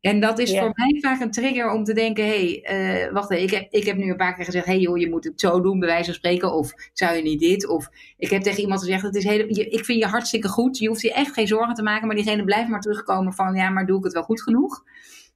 En 0.02 0.20
dat 0.20 0.40
is 0.40 0.60
voor 0.60 0.72
mij 0.76 0.98
vaak 1.02 1.22
een 1.22 1.32
trigger 1.32 1.72
om 1.72 1.84
te 1.84 1.94
denken: 1.94 2.26
hé, 2.26 2.62
hey, 2.64 3.06
uh, 3.06 3.12
wacht 3.12 3.32
even, 3.32 3.44
ik 3.44 3.52
heb, 3.52 3.68
ik 3.72 3.86
heb 3.86 3.98
nu 3.98 4.10
een 4.10 4.18
paar 4.18 4.36
keer 4.36 4.46
gezegd: 4.46 4.66
hé 4.66 4.72
hey 4.72 4.82
joh, 4.82 4.98
je 4.98 5.10
moet 5.10 5.24
het 5.24 5.40
zo 5.40 5.62
doen, 5.62 5.80
bij 5.80 5.88
wijze 5.88 6.06
van 6.06 6.14
spreken. 6.14 6.54
Of 6.54 6.74
zou 6.94 7.16
je 7.16 7.22
niet 7.22 7.40
dit? 7.40 7.68
Of 7.68 7.90
ik 8.18 8.30
heb 8.30 8.42
tegen 8.42 8.62
iemand 8.62 8.80
gezegd: 8.80 9.02
het 9.04 9.16
is 9.16 9.24
hele, 9.24 9.48
ik 9.48 9.86
vind 9.86 10.00
je 10.00 10.06
hartstikke 10.06 10.48
goed. 10.48 10.78
Je 10.78 10.88
hoeft 10.88 11.02
je 11.02 11.14
echt 11.14 11.34
geen 11.34 11.48
zorgen 11.48 11.74
te 11.74 11.84
maken, 11.84 12.08
maar 12.08 12.16
diegene 12.16 12.44
blijft 12.44 12.70
maar 12.70 12.82
terugkomen 12.82 13.34
van: 13.34 13.56
ja, 13.56 13.69
maar 13.69 13.86
doe 13.86 13.98
ik 13.98 14.04
het 14.04 14.14
wel 14.14 14.24
goed 14.24 14.42
genoeg? 14.42 14.83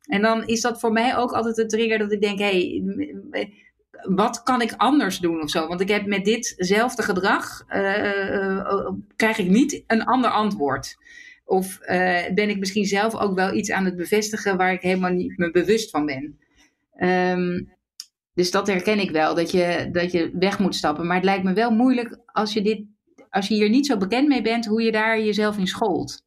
En 0.02 0.22
dan 0.22 0.48
is 0.48 0.62
dat 0.62 0.80
voor 0.80 0.92
mij 0.92 1.18
ook 1.18 1.32
altijd 1.32 1.58
een 1.58 1.68
trigger 1.68 1.98
dat 1.98 2.12
ik 2.12 2.22
denk: 2.22 2.40
hé, 2.40 2.82
hey, 3.32 3.54
wat 4.02 4.44
kan 4.44 4.62
ik 4.62 4.74
anders 4.78 5.20
doen 5.20 5.42
of 5.42 5.50
zo? 5.50 5.68
Want 5.68 5.82
ik 5.82 5.90
heb 5.90 6.06
met 6.06 6.26
ditzelfde 6.26 7.04
gedrag, 7.04 7.66
uh, 7.70 8.34
uh, 8.34 8.90
krijg 9.16 9.38
ik 9.38 9.48
niet 9.48 9.84
een 9.88 10.06
ander 10.06 10.30
antwoord. 10.30 10.98
Of 11.52 11.80
uh, 11.82 12.34
ben 12.34 12.50
ik 12.50 12.60
misschien 12.60 12.86
zelf 12.86 13.16
ook 13.16 13.36
wel 13.36 13.54
iets 13.54 13.72
aan 13.72 13.86
het 13.86 13.96
bevestigen 13.96 14.58
waar 14.58 14.74
ik 14.74 14.82
helemaal 14.82 15.12
niet 15.12 15.38
me 15.38 15.52
bewust 15.52 15.90
van 15.90 16.06
ben. 16.06 16.40
Um, 16.98 17.74
dus 18.34 18.52
dat 18.52 18.68
herken 18.68 19.00
ik 19.00 19.12
wel, 19.12 19.36
dat 19.36 19.52
je, 19.52 19.90
dat 19.92 20.12
je 20.12 20.32
weg 20.34 20.60
moet 20.60 20.76
stappen. 20.76 21.08
Maar 21.08 21.16
het 21.16 21.26
lijkt 21.26 21.44
me 21.44 21.54
wel 21.54 21.72
moeilijk 21.72 22.20
als 22.26 22.54
je, 22.54 22.62
dit, 22.62 22.86
als 23.30 23.48
je 23.48 23.54
hier 23.54 23.70
niet 23.70 23.86
zo 23.86 23.98
bekend 23.98 24.28
mee 24.28 24.42
bent, 24.42 24.66
hoe 24.66 24.82
je 24.82 24.92
daar 24.92 25.20
jezelf 25.20 25.58
in 25.58 25.68
schoolt. 25.68 26.26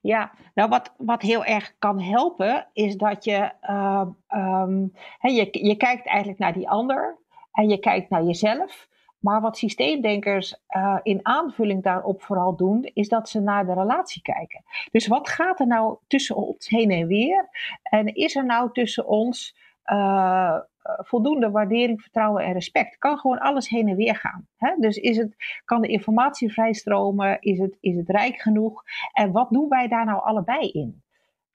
Ja, 0.00 0.32
nou 0.54 0.68
wat, 0.68 0.94
wat 0.96 1.22
heel 1.22 1.44
erg 1.44 1.74
kan 1.78 2.00
helpen, 2.00 2.66
is 2.72 2.96
dat 2.96 3.24
je, 3.24 3.52
uh, 3.62 4.06
um, 4.28 4.92
je, 5.20 5.48
je 5.50 5.76
kijkt 5.76 6.06
eigenlijk 6.06 6.38
naar 6.38 6.52
die 6.52 6.68
ander 6.68 7.18
en 7.52 7.68
je 7.68 7.78
kijkt 7.78 8.10
naar 8.10 8.24
jezelf. 8.24 8.87
Maar 9.18 9.40
wat 9.40 9.56
systeemdenkers 9.56 10.56
uh, 10.76 10.98
in 11.02 11.20
aanvulling 11.22 11.82
daarop 11.82 12.22
vooral 12.22 12.56
doen, 12.56 12.90
is 12.92 13.08
dat 13.08 13.28
ze 13.28 13.40
naar 13.40 13.66
de 13.66 13.74
relatie 13.74 14.22
kijken. 14.22 14.62
Dus 14.90 15.06
wat 15.06 15.28
gaat 15.28 15.60
er 15.60 15.66
nou 15.66 15.98
tussen 16.06 16.36
ons 16.36 16.68
heen 16.68 16.90
en 16.90 17.06
weer? 17.06 17.48
En 17.82 18.14
is 18.14 18.36
er 18.36 18.44
nou 18.44 18.72
tussen 18.72 19.06
ons 19.06 19.56
uh, 19.84 20.58
voldoende 20.82 21.50
waardering, 21.50 22.00
vertrouwen 22.00 22.44
en 22.44 22.52
respect? 22.52 22.98
Kan 22.98 23.18
gewoon 23.18 23.38
alles 23.38 23.68
heen 23.68 23.88
en 23.88 23.96
weer 23.96 24.16
gaan. 24.16 24.46
Hè? 24.56 24.74
Dus 24.78 24.96
is 24.96 25.16
het, 25.16 25.34
kan 25.64 25.80
de 25.80 25.88
informatie 25.88 26.52
vrijstromen? 26.52 27.36
Is 27.40 27.58
het, 27.58 27.76
is 27.80 27.96
het 27.96 28.08
rijk 28.08 28.36
genoeg? 28.36 28.82
En 29.12 29.32
wat 29.32 29.50
doen 29.50 29.68
wij 29.68 29.88
daar 29.88 30.04
nou 30.04 30.22
allebei 30.22 30.70
in? 30.70 31.02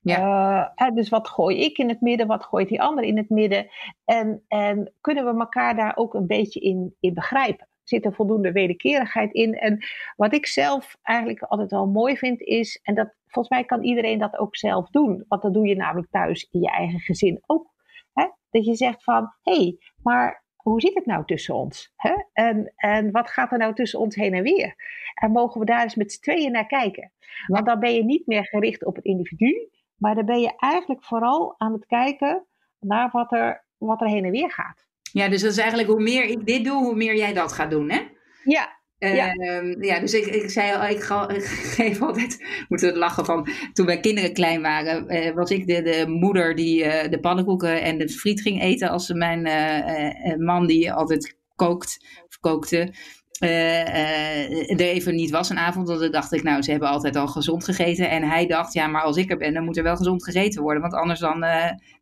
Ja. 0.04 0.74
Uh, 0.76 0.96
dus 0.96 1.10
wat 1.10 1.28
gooi 1.28 1.60
ik 1.60 1.78
in 1.78 1.90
het 1.90 2.02
midden, 2.02 2.28
wat 2.28 2.44
gooit 2.44 2.68
die 2.68 2.82
ander 2.82 3.04
in 3.04 3.18
het 3.18 3.30
midden? 3.30 3.68
En, 4.06 4.44
en 4.48 4.94
kunnen 5.02 5.26
we 5.26 5.40
elkaar 5.40 5.76
daar 5.76 5.98
ook 5.98 6.14
een 6.14 6.28
beetje 6.28 6.60
in, 6.60 6.96
in 7.00 7.14
begrijpen? 7.14 7.68
Zit 7.84 8.06
er 8.06 8.14
voldoende 8.14 8.52
wederkerigheid 8.52 9.34
in? 9.34 9.54
En 9.54 9.86
wat 10.16 10.34
ik 10.34 10.48
zelf 10.48 10.98
eigenlijk 11.02 11.42
altijd 11.42 11.72
wel 11.72 11.88
mooi 11.88 12.18
vind 12.18 12.42
is, 12.42 12.80
en 12.84 12.96
dat 12.96 13.16
volgens 13.28 13.56
mij 13.56 13.64
kan 13.64 13.84
iedereen 13.84 14.20
dat 14.20 14.38
ook 14.38 14.56
zelf 14.56 14.90
doen, 14.90 15.26
want 15.28 15.42
dat 15.42 15.54
doe 15.54 15.68
je 15.68 15.76
namelijk 15.76 16.12
thuis 16.12 16.48
in 16.52 16.60
je 16.60 16.70
eigen 16.70 17.00
gezin 17.00 17.44
ook. 17.46 17.74
Hè? 18.14 18.28
Dat 18.50 18.66
je 18.66 18.76
zegt 18.76 19.04
van, 19.04 19.34
hé, 19.42 19.54
hey, 19.54 19.78
maar 20.02 20.44
hoe 20.56 20.82
zit 20.82 20.94
het 20.94 21.06
nou 21.06 21.26
tussen 21.26 21.56
ons? 21.56 21.94
Hè? 21.96 22.14
En, 22.34 22.74
en 22.76 23.12
wat 23.12 23.30
gaat 23.30 23.52
er 23.52 23.58
nou 23.58 23.74
tussen 23.74 24.00
ons 24.00 24.16
heen 24.16 24.34
en 24.34 24.44
weer? 24.44 24.76
En 25.14 25.32
mogen 25.32 25.60
we 25.60 25.66
daar 25.66 25.84
eens 25.84 25.96
met 25.96 26.12
z'n 26.12 26.22
tweeën 26.22 26.52
naar 26.52 26.68
kijken? 26.68 27.12
Want 27.48 27.66
dan 27.66 27.80
ben 27.80 27.94
je 27.94 28.04
niet 28.04 28.28
meer 28.28 28.46
gericht 28.46 28.86
op 28.86 28.96
het 28.96 29.06
individu, 29.06 29.70
maar 30.04 30.16
dan 30.16 30.26
ben 30.26 30.40
je 30.40 30.54
eigenlijk 30.58 31.04
vooral 31.04 31.56
aan 31.58 31.74
het 31.74 31.86
kijken 31.86 32.46
naar 32.80 33.10
wat 33.12 33.32
er, 33.32 33.66
wat 33.78 34.02
er 34.02 34.08
heen 34.08 34.26
en 34.26 34.32
weer 34.32 34.52
gaat. 34.52 34.86
Ja, 35.12 35.30
dus 35.30 35.42
dat 35.42 35.52
is 35.52 35.58
eigenlijk 35.58 35.90
hoe 35.90 36.02
meer 36.02 36.24
ik 36.24 36.46
dit 36.46 36.64
doe, 36.64 36.84
hoe 36.84 36.96
meer 36.96 37.16
jij 37.16 37.34
dat 37.34 37.54
gaat 37.54 37.70
doen, 37.72 37.90
hè? 37.92 38.02
Ja, 38.44 38.82
ja. 38.98 39.36
Uh, 39.36 39.82
ja, 39.82 40.00
dus 40.00 40.14
ik, 40.14 40.26
ik 40.26 40.50
zei 40.50 40.74
al, 40.74 40.88
ik, 40.88 41.04
ga, 41.04 41.30
ik 41.30 41.44
geef 41.44 42.02
altijd, 42.02 42.46
moeten 42.70 42.94
we 42.94 42.98
lachen 43.00 43.26
van, 43.26 43.48
toen 43.74 43.86
mijn 43.86 44.02
kinderen 44.02 44.34
klein 44.34 44.62
waren, 44.62 45.16
uh, 45.16 45.32
was 45.32 45.52
ik 45.52 45.68
de, 45.68 45.82
de 45.82 46.08
moeder 46.08 46.56
die 46.56 46.84
uh, 46.84 47.10
de 47.10 47.20
pannenkoeken 47.20 47.82
en 47.82 47.98
de 47.98 48.10
friet 48.10 48.42
ging 48.42 48.62
eten 48.62 48.90
als 48.90 49.10
mijn 49.10 49.46
uh, 49.46 50.36
man 50.38 50.68
die 50.68 50.94
altijd 50.94 51.38
kookt, 51.56 51.98
of 52.28 52.40
kookte, 52.40 52.94
er 53.40 54.80
even 54.80 55.16
niet 55.16 55.30
was 55.30 55.50
een 55.50 55.58
avond. 55.58 55.88
Dan 55.88 56.12
dacht 56.12 56.34
ik, 56.34 56.44
nou, 56.44 56.62
ze 56.62 56.72
hebben 56.72 56.90
altijd 56.90 57.16
al 57.16 57.28
gezond 57.28 57.64
gegeten. 57.64 58.10
En 58.10 58.24
hij 58.24 58.46
dacht, 58.46 58.74
ja, 58.74 58.88
maar 58.88 59.02
als 59.02 59.18
ik 59.18 59.32
er 59.32 59.38
ben, 59.38 59.54
dan 59.54 59.64
moet 59.64 59.78
er 59.78 59.84
wel 59.84 59.96
gezond 59.96 60.24
gegeten 60.24 60.62
worden. 60.62 60.82
Want 60.82 60.94
anders 60.94 61.20
dan 61.20 61.46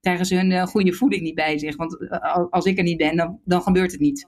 krijgen 0.01 0.25
ze 0.25 0.35
hun 0.35 0.67
goede 0.67 0.93
voeding 0.93 1.21
niet 1.21 1.35
bij 1.35 1.57
zich. 1.57 1.75
Want 1.75 2.09
als 2.49 2.65
ik 2.65 2.77
er 2.77 2.83
niet 2.83 2.97
ben, 2.97 3.15
dan, 3.15 3.39
dan 3.45 3.61
gebeurt 3.61 3.91
het 3.91 4.01
niet. 4.01 4.25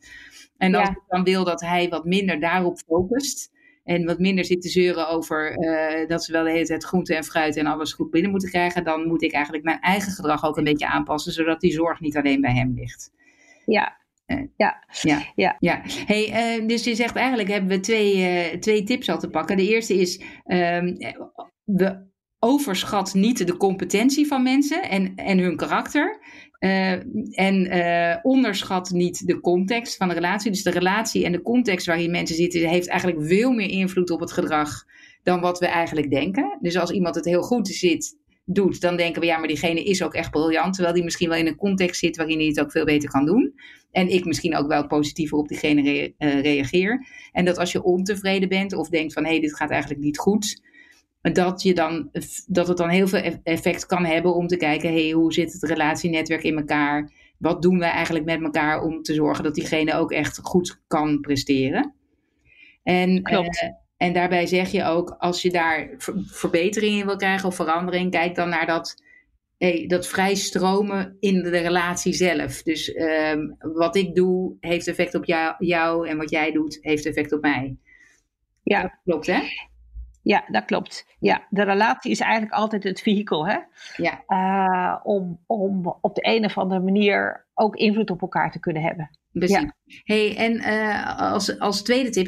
En 0.58 0.76
als 0.76 0.90
ik 0.90 1.02
dan 1.08 1.24
wil 1.24 1.44
dat 1.44 1.62
hij 1.62 1.90
wat 1.90 2.06
minder 2.06 2.40
daarop 2.40 2.78
focust. 2.78 3.52
En 3.84 4.06
wat 4.06 4.20
minder 4.20 4.46
zit 4.46 4.62
te 4.62 4.70
zeuren 4.70 5.08
over 5.08 5.58
uh, 5.58 6.08
dat 6.08 6.24
ze 6.24 6.32
wel 6.32 6.44
de 6.44 6.52
hele 6.52 6.66
tijd 6.66 6.84
groente 6.84 7.16
en 7.16 7.24
fruit 7.24 7.58
en 7.58 7.66
alles 7.66 7.94
goed 7.94 8.12
binnen 8.12 8.32
moeten 8.32 8.50
krijgen. 8.50 8.84
Dan 8.84 9.08
moet 9.08 9.24
ik 9.24 9.34
eigenlijk 9.34 9.64
mijn 9.64 9.80
eigen 9.80 10.12
gedrag 10.12 10.46
ook 10.46 10.58
een 10.58 10.64
beetje 10.64 10.88
aanpassen. 10.88 11.32
Zodat 11.32 11.60
die 11.60 11.72
zorg 11.72 12.00
niet 12.00 12.18
alleen 12.18 12.42
bij 12.42 12.54
hem 12.54 12.74
ligt. 12.76 13.12
Ja, 13.66 13.98
ja. 14.58 14.84
Ja. 15.02 15.22
ja. 15.36 15.58
ja. 15.60 15.82
Hey, 16.06 16.58
uh, 16.60 16.68
dus 16.68 16.84
je 16.84 16.96
zegt 16.96 17.16
eigenlijk 17.16 17.50
hebben 17.50 17.70
we 17.70 17.80
twee, 17.80 18.60
twee 18.60 18.84
tips 18.84 19.10
al 19.10 19.20
te 19.20 19.30
pakken. 19.30 19.58
De 19.58 19.68
eerste 19.68 19.94
is, 19.94 20.22
ehm, 20.44 20.96
we 21.64 22.12
overschat 22.40 23.14
niet 23.14 23.48
de 23.48 23.58
competentie 23.58 24.28
van 24.28 24.44
mensen 24.44 24.90
en, 24.90 25.16
en 25.16 25.38
hun 25.38 25.56
karakter. 25.56 26.20
Uh, 26.60 26.92
en 27.32 27.78
uh, 27.78 28.16
onderschat 28.22 28.90
niet 28.90 29.28
de 29.28 29.40
context 29.40 29.96
van 29.96 30.08
de 30.08 30.14
relatie. 30.14 30.52
Dus 30.52 30.64
de 30.64 30.70
relatie 30.70 31.26
en 31.26 31.32
de 31.32 31.42
context 31.42 31.86
waarin 31.86 32.12
mensen 32.12 32.36
zitten, 32.36 32.70
heeft 32.70 32.88
eigenlijk 32.88 33.28
veel 33.28 33.52
meer 33.52 33.70
invloed 33.70 34.10
op 34.10 34.20
het 34.20 34.32
gedrag 34.32 34.84
dan 35.24 35.42
wat 35.42 35.60
we 35.60 35.68
eigenlijk 35.68 36.10
denken. 36.10 36.58
Dus 36.62 36.78
als 36.78 36.92
iemand 36.92 37.16
het 37.16 37.26
heel 37.26 37.42
goed 37.42 37.68
zit, 37.68 38.18
doet, 38.46 38.82
dan 38.82 38.96
denken 38.96 39.22
we 39.22 39.28
ja, 39.28 39.38
maar 39.38 39.48
diegene 39.48 39.84
is 39.84 40.04
ook 40.04 40.14
echt 40.14 40.32
briljant. 40.32 40.74
Terwijl 40.74 40.96
die 40.96 41.04
misschien 41.04 41.30
wel 41.30 41.38
in 41.38 41.48
een 41.48 41.56
context 41.56 42.00
zit 42.00 42.18
waarin 42.18 42.38
hij 42.38 42.48
het 42.48 42.60
ook 42.60 42.72
veel 42.72 42.86
beter 42.86 43.10
kan 43.10 43.26
doen. 43.26 43.54
En 43.94 44.08
ik 44.08 44.26
misschien 44.26 44.56
ook 44.56 44.68
wel 44.68 44.88
positiever 44.88 45.38
op 45.38 45.48
diegene 45.48 45.82
re 45.82 46.14
uh, 46.18 46.42
reageer. 46.42 47.08
En 47.32 47.46
dat 47.46 47.58
als 47.58 47.72
je 47.72 47.84
ontevreden 47.84 48.50
bent 48.50 48.74
of 48.74 48.90
denkt 48.90 49.14
van 49.14 49.24
hé, 49.24 49.30
hey, 49.30 49.40
dit 49.40 49.56
gaat 49.56 49.70
eigenlijk 49.70 50.02
niet 50.02 50.18
goed 50.18 50.62
dat, 51.32 51.62
je 51.62 51.74
dan, 51.74 52.10
dat 52.48 52.68
het 52.68 52.78
dan 52.78 52.90
heel 52.90 53.08
veel 53.08 53.40
effect 53.44 53.86
kan 53.86 54.06
hebben 54.06 54.36
om 54.36 54.48
te 54.48 54.58
kijken, 54.58 54.94
hey, 54.94 55.12
hoe 55.12 55.34
zit 55.34 55.54
het 55.54 55.64
relatienetwerk 55.64 56.44
in 56.44 56.58
elkaar? 56.58 57.12
Wat 57.38 57.62
doen 57.62 57.80
we 57.80 57.86
eigenlijk 57.86 58.26
met 58.26 58.42
elkaar 58.42 58.82
om 58.82 59.02
te 59.02 59.14
zorgen 59.14 59.44
dat 59.44 59.56
diegene 59.56 59.96
ook 59.96 60.12
echt 60.12 60.40
goed 60.42 60.82
kan 60.88 61.20
presteren? 61.20 61.94
En, 62.84 63.24
Klopt. 63.24 63.64
Uh, 63.64 63.70
en 63.98 64.14
daarbij 64.14 64.48
zeg 64.48 64.72
je 64.72 64.84
ook, 64.84 65.16
als 65.18 65.42
je 65.42 65.52
daar 65.52 65.90
verbetering 66.26 67.00
in 67.00 67.06
wil 67.06 67.16
krijgen 67.16 67.48
of 67.48 67.56
verandering, 67.56 68.12
kijk 68.12 68.36
dan 68.36 68.50
naar 68.50 68.66
dat, 68.66 69.03
hey, 69.58 69.86
dat 69.88 70.08
vrij 70.08 70.36
stromen 70.36 71.18
in 71.20 71.44
de 71.44 71.50
relatie 71.50 72.14
zelf. 72.14 72.64
Dus 72.64 72.96
um, 72.96 73.56
wat 73.60 73.96
ik 73.96 74.16
doe 74.16 74.56
heeft 74.60 74.88
effect 74.88 75.16
op 75.16 75.26
jou, 75.26 75.56
jou 75.58 76.08
en 76.08 76.18
wat 76.18 76.30
jij 76.30 76.52
doet 76.52 76.78
heeft 76.82 77.06
effect 77.06 77.34
op 77.34 77.42
mij. 77.42 77.78
Ja, 78.64 78.82
dat 78.82 78.92
klopt 79.04 79.28
hè? 79.28 79.42
Ja, 80.22 80.44
dat 80.48 80.66
klopt. 80.66 81.06
Ja, 81.20 81.48
de 81.50 81.64
relatie 81.64 82.12
is 82.12 82.20
eigenlijk 82.20 82.54
altijd 82.54 82.84
het 82.84 83.02
vehikel, 83.02 83.48
hè? 83.48 83.58
Ja. 83.98 84.24
Uh, 84.28 85.00
om, 85.04 85.40
om 85.46 85.98
op 86.02 86.16
de 86.16 86.28
een 86.36 86.46
of 86.46 86.58
andere 86.58 86.82
manier 86.82 87.46
ook 87.54 87.76
invloed 87.76 88.10
op 88.10 88.22
elkaar 88.22 88.52
te 88.52 88.60
kunnen 88.60 88.82
hebben. 88.82 89.10
Precies. 89.32 89.58
Ja. 89.58 89.74
Hey, 90.04 90.38
en 90.38 90.54
uh, 90.54 91.20
als, 91.32 91.60
als 91.60 91.84
tweede 91.84 92.10
tip 92.10 92.28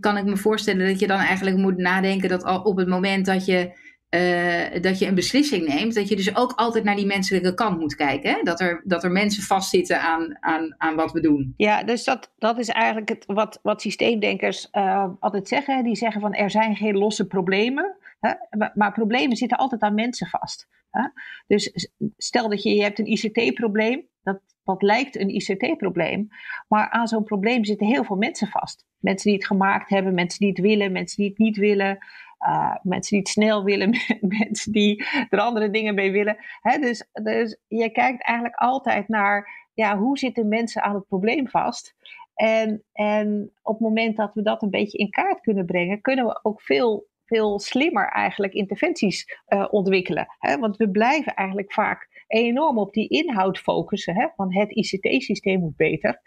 kan 0.00 0.16
ik 0.16 0.24
me 0.24 0.36
voorstellen 0.36 0.86
dat 0.86 1.00
je 1.00 1.06
dan 1.06 1.18
eigenlijk 1.18 1.56
moet 1.56 1.76
nadenken 1.76 2.28
dat 2.28 2.44
al 2.44 2.62
op 2.62 2.76
het 2.76 2.88
moment 2.88 3.26
dat 3.26 3.44
je 3.44 3.78
uh, 4.14 4.82
dat 4.82 4.98
je 4.98 5.06
een 5.06 5.14
beslissing 5.14 5.66
neemt, 5.66 5.94
dat 5.94 6.08
je 6.08 6.16
dus 6.16 6.36
ook 6.36 6.52
altijd 6.52 6.84
naar 6.84 6.96
die 6.96 7.06
menselijke 7.06 7.54
kant 7.54 7.78
moet 7.78 7.94
kijken. 7.94 8.30
Hè? 8.30 8.42
Dat, 8.42 8.60
er, 8.60 8.82
dat 8.84 9.04
er 9.04 9.10
mensen 9.10 9.42
vastzitten 9.42 10.00
aan, 10.00 10.36
aan, 10.40 10.74
aan 10.78 10.94
wat 10.94 11.12
we 11.12 11.20
doen. 11.20 11.54
Ja, 11.56 11.82
dus 11.82 12.04
dat, 12.04 12.32
dat 12.38 12.58
is 12.58 12.68
eigenlijk 12.68 13.08
het, 13.08 13.24
wat, 13.26 13.58
wat 13.62 13.80
systeemdenkers 13.80 14.68
uh, 14.72 15.08
altijd 15.20 15.48
zeggen. 15.48 15.84
Die 15.84 15.96
zeggen 15.96 16.20
van 16.20 16.34
er 16.34 16.50
zijn 16.50 16.76
geen 16.76 16.96
losse 16.96 17.26
problemen. 17.26 17.96
Hè? 18.20 18.32
Maar, 18.58 18.72
maar, 18.74 18.92
problemen 18.92 19.36
zitten 19.36 19.58
altijd 19.58 19.80
aan 19.80 19.94
mensen 19.94 20.26
vast. 20.26 20.68
Hè? 20.90 21.08
Dus 21.46 21.88
stel 22.16 22.48
dat 22.48 22.62
je, 22.62 22.74
je 22.74 22.82
hebt 22.82 22.98
een 22.98 23.10
ICT-probleem. 23.10 24.08
Dat, 24.22 24.40
dat 24.64 24.82
lijkt 24.82 25.16
een 25.16 25.34
ICT-probleem. 25.34 26.28
Maar 26.68 26.90
aan 26.90 27.06
zo'n 27.06 27.24
probleem 27.24 27.64
zitten 27.64 27.86
heel 27.86 28.04
veel 28.04 28.16
mensen 28.16 28.48
vast. 28.48 28.86
Mensen 28.98 29.30
die 29.30 29.38
het 29.38 29.46
gemaakt 29.46 29.90
hebben, 29.90 30.14
mensen 30.14 30.38
die 30.38 30.48
het 30.48 30.58
willen, 30.58 30.92
mensen 30.92 31.16
die 31.16 31.28
het 31.28 31.38
niet 31.38 31.56
willen. 31.56 31.98
Uh, 32.46 32.76
mensen 32.82 33.10
die 33.10 33.18
het 33.18 33.28
snel 33.28 33.64
willen, 33.64 33.96
mensen 34.38 34.72
die 34.72 35.04
er 35.30 35.38
andere 35.38 35.70
dingen 35.70 35.94
mee 35.94 36.12
willen. 36.12 36.36
Hè, 36.60 36.78
dus, 36.78 37.08
dus 37.22 37.58
je 37.68 37.90
kijkt 37.90 38.24
eigenlijk 38.24 38.56
altijd 38.56 39.08
naar 39.08 39.68
ja, 39.74 39.98
hoe 39.98 40.18
zitten 40.18 40.48
mensen 40.48 40.82
aan 40.82 40.94
het 40.94 41.06
probleem 41.06 41.48
vast. 41.48 41.94
En, 42.34 42.84
en 42.92 43.52
op 43.62 43.72
het 43.72 43.82
moment 43.82 44.16
dat 44.16 44.34
we 44.34 44.42
dat 44.42 44.62
een 44.62 44.70
beetje 44.70 44.98
in 44.98 45.10
kaart 45.10 45.40
kunnen 45.40 45.66
brengen, 45.66 46.00
kunnen 46.00 46.26
we 46.26 46.40
ook 46.42 46.62
veel, 46.62 47.06
veel 47.26 47.60
slimmer 47.60 48.08
eigenlijk 48.08 48.52
interventies 48.52 49.38
uh, 49.48 49.66
ontwikkelen. 49.70 50.26
Hè? 50.38 50.58
Want 50.58 50.76
we 50.76 50.90
blijven 50.90 51.34
eigenlijk 51.34 51.72
vaak 51.72 52.13
enorm 52.34 52.78
op 52.78 52.92
die 52.92 53.08
inhoud 53.08 53.58
focussen. 53.58 54.14
Hè? 54.14 54.26
Van 54.36 54.54
het 54.54 54.70
ICT-systeem 54.70 55.60
moet 55.60 55.76
beter. 55.76 56.20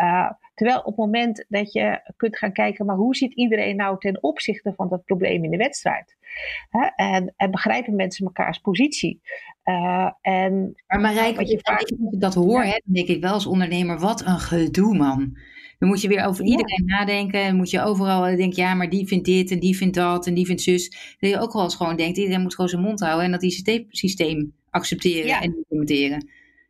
Uh, 0.00 0.30
terwijl 0.54 0.78
op 0.78 0.86
het 0.86 0.96
moment 0.96 1.44
dat 1.48 1.72
je 1.72 2.12
kunt 2.16 2.38
gaan 2.38 2.52
kijken, 2.52 2.86
maar 2.86 2.96
hoe 2.96 3.16
ziet 3.16 3.32
iedereen 3.32 3.76
nou 3.76 3.98
ten 3.98 4.22
opzichte 4.22 4.72
van 4.74 4.88
dat 4.88 5.04
probleem 5.04 5.44
in 5.44 5.50
de 5.50 5.56
wedstrijd? 5.56 6.16
Hè? 6.68 6.86
En, 6.96 7.34
en, 7.36 7.50
begrijpen 7.50 7.96
mensen 7.96 8.24
mekaars 8.24 8.58
positie? 8.58 9.20
Uh, 9.64 10.10
en, 10.20 10.82
maar 10.86 11.00
Marijke, 11.00 11.38
als 11.38 11.50
je 11.50 11.60
vaak... 11.62 11.90
dat 11.98 12.34
hoor, 12.34 12.62
hè, 12.62 12.80
dan 12.84 12.94
denk 12.94 13.08
ik 13.08 13.22
wel 13.22 13.32
als 13.32 13.46
ondernemer, 13.46 13.98
wat 13.98 14.26
een 14.26 14.38
gedoe 14.40 14.96
man. 14.96 15.36
Dan 15.78 15.88
moet 15.88 16.00
je 16.00 16.08
weer 16.08 16.24
over 16.24 16.44
iedereen 16.44 16.84
ja. 16.86 16.96
nadenken. 16.96 17.44
Dan 17.44 17.56
moet 17.56 17.70
je 17.70 17.82
overal 17.82 18.36
denken, 18.36 18.62
ja, 18.62 18.74
maar 18.74 18.90
die 18.90 19.06
vindt 19.06 19.24
dit 19.24 19.50
en 19.50 19.60
die 19.60 19.76
vindt 19.76 19.94
dat 19.94 20.26
en 20.26 20.34
die 20.34 20.46
vindt 20.46 20.62
zus. 20.62 21.16
Dat 21.20 21.30
je 21.30 21.40
ook 21.40 21.52
wel 21.52 21.62
eens 21.62 21.74
gewoon 21.74 21.96
denkt, 21.96 22.18
iedereen 22.18 22.42
moet 22.42 22.54
gewoon 22.54 22.70
zijn 22.70 22.82
mond 22.82 23.00
houden 23.00 23.24
en 23.24 23.30
dat 23.30 23.42
ICT-systeem 23.42 24.52
accepteren 24.74 25.26
ja. 25.26 25.40
en 25.40 25.56
implementeren. 25.56 26.28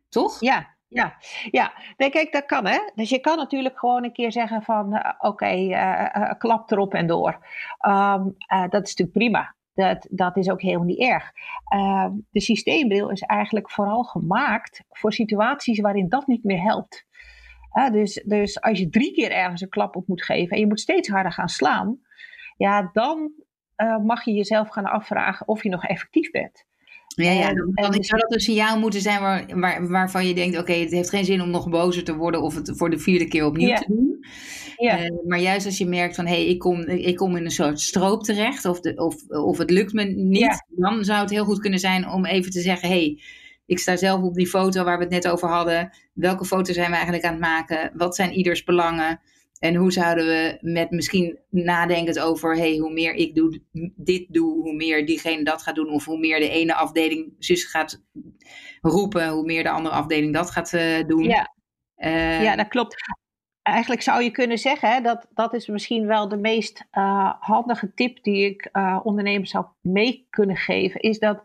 Toch? 0.09 0.39
Ja, 0.39 0.75
ja, 0.87 1.15
ja. 1.51 1.73
Nee, 1.97 2.09
kijk, 2.09 2.31
dat 2.31 2.45
kan 2.45 2.67
hè. 2.67 2.79
Dus 2.95 3.09
je 3.09 3.19
kan 3.19 3.37
natuurlijk 3.37 3.79
gewoon 3.79 4.03
een 4.03 4.13
keer 4.13 4.31
zeggen 4.31 4.61
van, 4.61 4.93
uh, 4.93 5.11
oké, 5.17 5.27
okay, 5.27 5.65
uh, 5.65 6.23
uh, 6.23 6.31
klap 6.37 6.71
erop 6.71 6.93
en 6.93 7.07
door. 7.07 7.47
Um, 7.87 8.35
dat 8.47 8.83
is 8.83 8.95
natuurlijk 8.95 9.11
prima. 9.11 9.55
Dat, 9.73 10.07
dat 10.09 10.37
is 10.37 10.49
ook 10.49 10.61
helemaal 10.61 10.85
niet 10.85 11.01
erg. 11.01 11.31
Uh, 11.75 12.07
de 12.29 12.41
systeembril 12.41 13.09
is 13.09 13.21
eigenlijk 13.21 13.71
vooral 13.71 14.03
gemaakt 14.03 14.83
voor 14.89 15.13
situaties 15.13 15.79
waarin 15.79 16.09
dat 16.09 16.27
niet 16.27 16.43
meer 16.43 16.61
helpt. 16.61 17.05
Dus, 17.91 18.23
dus 18.25 18.61
als 18.61 18.79
je 18.79 18.89
drie 18.89 19.13
keer 19.13 19.31
ergens 19.31 19.61
een 19.61 19.69
klap 19.69 19.95
op 19.95 20.07
moet 20.07 20.23
geven 20.23 20.51
en 20.51 20.59
je 20.59 20.67
moet 20.67 20.79
steeds 20.79 21.09
harder 21.09 21.31
gaan 21.31 21.49
slaan, 21.49 21.99
ja, 22.57 22.89
dan 22.93 23.31
mag 24.03 24.23
je 24.23 24.33
jezelf 24.33 24.69
gaan 24.69 24.85
afvragen 24.85 25.47
of 25.47 25.63
je 25.63 25.69
nog 25.69 25.85
effectief 25.85 26.31
bent. 26.31 26.65
Ja, 27.07 27.31
ja 27.31 27.53
dan, 27.53 27.71
dan 27.73 28.03
zou 28.03 28.21
dat 28.21 28.33
een 28.33 28.39
signaal 28.39 28.79
moeten 28.79 29.01
zijn 29.01 29.21
waar, 29.21 29.59
waar, 29.59 29.87
waarvan 29.87 30.27
je 30.27 30.33
denkt: 30.33 30.57
oké, 30.57 30.71
okay, 30.71 30.81
het 30.81 30.91
heeft 30.91 31.09
geen 31.09 31.25
zin 31.25 31.41
om 31.41 31.49
nog 31.49 31.69
bozer 31.69 32.03
te 32.03 32.15
worden 32.15 32.41
of 32.41 32.55
het 32.55 32.71
voor 32.75 32.89
de 32.89 32.99
vierde 32.99 33.27
keer 33.27 33.45
opnieuw 33.45 33.75
te 33.75 33.85
doen. 33.87 34.25
Ja. 34.77 35.03
Uh, 35.03 35.09
maar 35.27 35.39
juist 35.39 35.65
als 35.65 35.77
je 35.77 35.85
merkt 35.85 36.15
van 36.15 36.25
hé, 36.25 36.33
hey, 36.33 36.45
ik, 36.45 36.59
kom, 36.59 36.81
ik 36.81 37.15
kom 37.15 37.35
in 37.35 37.43
een 37.43 37.51
soort 37.51 37.79
stroop 37.79 38.23
terecht 38.23 38.65
of, 38.65 38.79
de, 38.79 38.95
of, 38.95 39.27
of 39.27 39.57
het 39.57 39.69
lukt 39.69 39.93
me 39.93 40.03
niet, 40.03 40.65
dan 40.67 41.03
zou 41.03 41.19
het 41.19 41.29
heel 41.29 41.45
goed 41.45 41.59
kunnen 41.59 41.79
zijn 41.79 42.09
om 42.09 42.25
even 42.25 42.51
te 42.51 42.61
zeggen: 42.61 42.89
hé, 42.89 42.95
hey, 42.95 43.21
ik 43.65 43.79
sta 43.79 43.95
zelf 43.95 44.21
op 44.21 44.33
die 44.33 44.47
foto 44.47 44.83
waar 44.83 44.97
we 44.97 45.03
het 45.03 45.13
net 45.13 45.27
over 45.27 45.49
hadden. 45.49 45.89
Welke 46.13 46.45
foto 46.45 46.73
zijn 46.73 46.89
we 46.89 46.95
eigenlijk 46.95 47.25
aan 47.25 47.31
het 47.31 47.41
maken? 47.41 47.91
Wat 47.93 48.15
zijn 48.15 48.33
ieders 48.33 48.63
belangen? 48.63 49.19
En 49.59 49.75
hoe 49.75 49.91
zouden 49.91 50.25
we 50.25 50.57
met 50.61 50.91
misschien 50.91 51.39
nadenkend 51.49 52.19
over, 52.19 52.55
hey, 52.55 52.77
hoe 52.77 52.93
meer 52.93 53.13
ik 53.13 53.35
doe, 53.35 53.61
dit 53.95 54.25
doe, 54.33 54.61
hoe 54.61 54.73
meer 54.73 55.05
diegene 55.05 55.43
dat 55.43 55.61
gaat 55.61 55.75
doen, 55.75 55.89
of 55.89 56.05
hoe 56.05 56.19
meer 56.19 56.39
de 56.39 56.49
ene 56.49 56.73
afdeling 56.73 57.33
zus 57.39 57.65
gaat 57.65 58.03
roepen, 58.81 59.29
hoe 59.29 59.45
meer 59.45 59.63
de 59.63 59.69
andere 59.69 59.95
afdeling 59.95 60.33
dat 60.33 60.51
gaat 60.51 60.73
uh, 60.73 61.07
doen. 61.07 61.23
Ja. 61.23 61.53
Uh, 61.97 62.43
ja, 62.43 62.55
dat 62.55 62.67
klopt. 62.67 62.95
Eigenlijk 63.61 64.01
zou 64.01 64.23
je 64.23 64.31
kunnen 64.31 64.57
zeggen, 64.57 64.89
hè, 64.89 65.01
dat, 65.01 65.27
dat 65.33 65.53
is 65.53 65.67
misschien 65.67 66.07
wel 66.07 66.27
de 66.27 66.37
meest 66.37 66.85
uh, 66.91 67.33
handige 67.39 67.93
tip 67.93 68.23
die 68.23 68.45
ik 68.45 68.69
ondernemers 69.03 69.51
zou 69.51 69.65
mee 69.81 70.27
kunnen 70.29 70.57
geven, 70.57 71.01
is 71.01 71.19
dat 71.19 71.41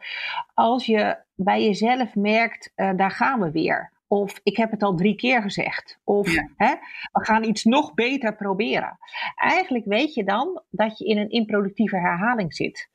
als 0.55 0.87
je 0.87 1.17
bij 1.35 1.65
jezelf 1.65 2.15
merkt, 2.15 2.73
daar 2.75 3.11
gaan 3.11 3.41
we 3.41 3.51
weer. 3.51 3.93
Of 4.13 4.41
ik 4.43 4.57
heb 4.57 4.71
het 4.71 4.83
al 4.83 4.95
drie 4.95 5.15
keer 5.15 5.43
gezegd. 5.43 6.01
Of 6.05 6.33
ja. 6.33 6.49
hè, 6.57 6.75
we 7.13 7.25
gaan 7.25 7.45
iets 7.45 7.65
nog 7.65 7.95
beter 7.95 8.37
proberen. 8.37 8.99
Eigenlijk 9.35 9.85
weet 9.85 10.15
je 10.15 10.25
dan 10.25 10.63
dat 10.71 10.99
je 10.99 11.05
in 11.05 11.19
een 11.19 11.31
improductieve 11.31 11.97
herhaling 11.97 12.55
zit. 12.55 12.91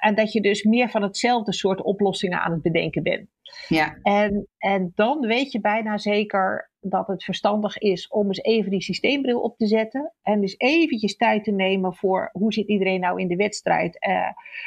en 0.00 0.14
dat 0.14 0.32
je 0.32 0.40
dus 0.40 0.62
meer 0.62 0.88
van 0.88 1.02
hetzelfde 1.02 1.52
soort 1.52 1.82
oplossingen 1.82 2.40
aan 2.40 2.52
het 2.52 2.62
bedenken 2.62 3.02
bent. 3.02 3.28
Ja. 3.68 3.98
En, 4.02 4.48
en 4.58 4.92
dan 4.94 5.20
weet 5.20 5.52
je 5.52 5.60
bijna 5.60 5.98
zeker 5.98 6.69
dat 6.80 7.06
het 7.06 7.24
verstandig 7.24 7.78
is 7.78 8.08
om 8.08 8.26
eens 8.26 8.42
even 8.42 8.70
die 8.70 8.82
systeembril 8.82 9.40
op 9.40 9.56
te 9.56 9.66
zetten. 9.66 10.12
En 10.22 10.40
dus 10.40 10.54
eventjes 10.58 11.16
tijd 11.16 11.44
te 11.44 11.50
nemen 11.50 11.94
voor 11.94 12.30
hoe 12.32 12.52
zit 12.52 12.68
iedereen 12.68 13.00
nou 13.00 13.20
in 13.20 13.28
de 13.28 13.36
wedstrijd. 13.36 14.06
Uh, 14.08 14.26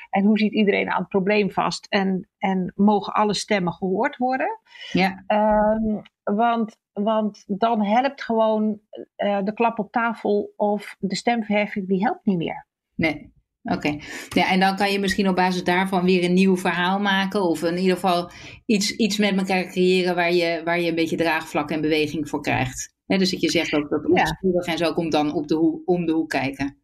en 0.09 0.23
hoe 0.23 0.37
zit 0.37 0.53
iedereen 0.53 0.89
aan 0.89 0.99
het 0.99 1.09
probleem 1.09 1.51
vast. 1.51 1.85
En, 1.89 2.29
en 2.37 2.73
mogen 2.75 3.13
alle 3.13 3.33
stemmen 3.33 3.73
gehoord 3.73 4.17
worden. 4.17 4.59
Ja. 4.91 5.23
Um, 5.27 6.01
want, 6.23 6.77
want 6.93 7.43
dan 7.47 7.83
helpt 7.83 8.23
gewoon 8.23 8.79
uh, 9.17 9.43
de 9.43 9.53
klap 9.53 9.79
op 9.79 9.91
tafel 9.91 10.53
of 10.55 10.95
de 10.99 11.15
stemverheffing, 11.15 11.87
die 11.87 12.03
helpt 12.03 12.25
niet 12.25 12.37
meer. 12.37 12.67
Nee. 12.95 13.32
Oké, 13.63 13.97
ja, 14.29 14.51
en 14.51 14.59
dan 14.59 14.75
kan 14.75 14.91
je 14.91 14.99
misschien 14.99 15.29
op 15.29 15.35
basis 15.35 15.63
daarvan 15.63 16.03
weer 16.05 16.23
een 16.23 16.33
nieuw 16.33 16.57
verhaal 16.57 16.99
maken. 16.99 17.41
Of 17.41 17.63
in 17.63 17.77
ieder 17.77 17.93
geval 17.93 18.31
iets, 18.65 18.95
iets 18.95 19.17
met 19.17 19.37
elkaar 19.37 19.65
creëren 19.65 20.15
waar 20.15 20.33
je, 20.33 20.61
waar 20.63 20.79
je 20.79 20.89
een 20.89 20.95
beetje 20.95 21.17
draagvlak 21.17 21.71
en 21.71 21.81
beweging 21.81 22.29
voor 22.29 22.41
krijgt. 22.41 22.95
dus 23.05 23.31
dat 23.31 23.41
je 23.41 23.49
zegt 23.49 23.73
ook 23.73 23.89
dat 23.89 24.05
onstuurig 24.05 24.65
en 24.65 24.77
zo 24.77 24.93
komt 24.93 25.11
dan 25.11 25.33
op 25.33 25.47
de 25.47 25.55
hoek, 25.55 25.81
om 25.85 26.05
de 26.05 26.11
hoek 26.11 26.29
kijken. 26.29 26.77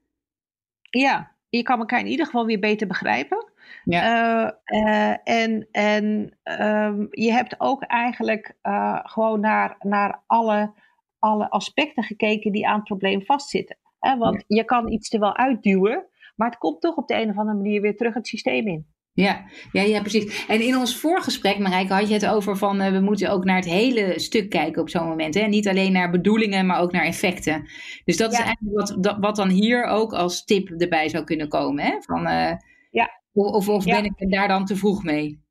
Ja, 0.90 1.36
je 1.50 1.64
kan 1.64 1.80
elkaar 1.80 2.00
in 2.00 2.08
ieder 2.08 2.26
geval 2.26 2.46
weer 2.46 2.60
beter 2.60 2.88
begrijpen. 2.88 3.48
Ja. 3.84 4.54
Uh, 4.70 4.82
uh, 4.82 5.16
en 5.24 5.68
en 5.72 6.38
um, 6.62 7.08
je 7.12 7.32
hebt 7.32 7.56
ook 7.58 7.84
eigenlijk 7.84 8.56
uh, 8.64 9.00
gewoon 9.04 9.40
naar, 9.40 9.76
naar 9.80 10.24
alle, 10.28 10.74
alle 11.20 11.50
aspecten 11.50 12.04
gekeken 12.04 12.52
die 12.52 12.68
aan 12.68 12.76
het 12.76 12.84
probleem 12.84 13.26
vastzitten. 13.26 13.78
want 14.00 14.44
ja. 14.48 14.58
je 14.58 14.64
kan 14.64 14.92
iets 14.92 15.14
er 15.14 15.20
wel 15.20 15.38
uitduwen, 15.38 16.08
maar 16.40 16.50
het 16.50 16.60
komt 16.60 16.82
toch 16.82 16.96
op 16.96 17.08
de 17.08 17.22
een 17.22 17.30
of 17.30 17.38
andere 17.38 17.58
manier 17.58 17.82
weer 17.82 17.96
terug 17.96 18.14
het 18.14 18.28
systeem 18.28 18.68
in. 18.68 18.88
Ja, 19.14 19.46
ja, 19.72 19.82
ja, 19.82 20.02
precies. 20.02 20.46
En 20.48 20.62
in 20.62 20.78
ons 20.78 20.98
voorgesprek, 20.98 21.58
Marijke, 21.58 21.94
had 21.94 22.08
je 22.08 22.14
het 22.14 22.28
over 22.28 22.58
van 22.58 22.82
uh, 22.82 22.92
we 22.92 23.00
moeten 23.00 23.32
ook 23.32 23.44
naar 23.44 23.56
het 23.56 23.66
hele 23.66 24.20
stuk 24.20 24.50
kijken 24.50 24.82
op 24.82 24.90
zo'n 24.90 25.08
moment. 25.08 25.34
Hè? 25.34 25.46
Niet 25.46 25.68
alleen 25.68 25.92
naar 25.92 26.12
bedoelingen, 26.12 26.66
maar 26.66 26.82
ook 26.82 26.92
naar 26.92 27.06
effecten. 27.06 27.70
Dus 28.06 28.18
dat 28.18 28.32
ja. 28.32 28.38
is 28.38 28.46
eigenlijk 28.46 28.78
wat, 28.78 29.04
dat, 29.04 29.18
wat 29.20 29.36
dan 29.36 29.50
hier 29.50 29.84
ook 29.84 30.14
als 30.14 30.44
tip 30.44 30.70
erbij 30.70 31.10
zou 31.10 31.24
kunnen 31.24 31.50
komen. 31.50 31.84
Hè? 31.84 31.98
Van, 32.00 32.28
uh, 32.28 32.52
ja. 32.92 33.22
Of, 33.34 33.70
of 33.70 33.86
ben 33.86 34.06
ik 34.06 34.32
daar 34.32 34.48
dan 34.48 34.66
te 34.66 34.76
vroeg 34.76 35.04
mee? 35.04 35.48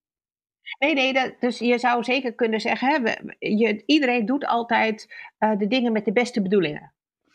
Nee, 0.79 0.95
nee, 0.95 1.13
dat, 1.13 1.35
dus 1.41 1.59
je 1.59 1.79
zou 1.79 2.05
zeker 2.05 2.35
kunnen 2.35 2.61
zeggen, 2.61 2.89
hè, 2.89 3.01
we, 3.01 3.35
je, 3.39 3.83
iedereen 3.87 4.27
doet 4.27 4.47
altijd 4.47 5.15
uh, 5.39 5.59
de 5.59 5.67
dingen 5.67 5.93
met 5.93 6.05
de 6.05 6.13
beste 6.13 6.43
bedoelingen. 6.43 6.93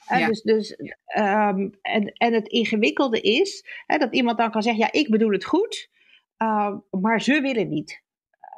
Ja. 0.08 0.28
Dus, 0.28 0.42
dus, 0.42 0.78
um, 1.18 1.78
en, 1.82 2.14
en 2.14 2.34
het 2.34 2.48
ingewikkelde 2.48 3.22
is 3.22 3.66
hè, 3.86 3.98
dat 3.98 4.14
iemand 4.14 4.38
dan 4.38 4.52
kan 4.52 4.62
zeggen: 4.62 4.82
Ja, 4.82 4.92
ik 4.92 5.10
bedoel 5.10 5.32
het 5.32 5.46
goed, 5.46 5.90
uh, 6.38 6.76
maar 6.90 7.22
ze 7.22 7.42
willen 7.42 7.70
niet. 7.70 8.02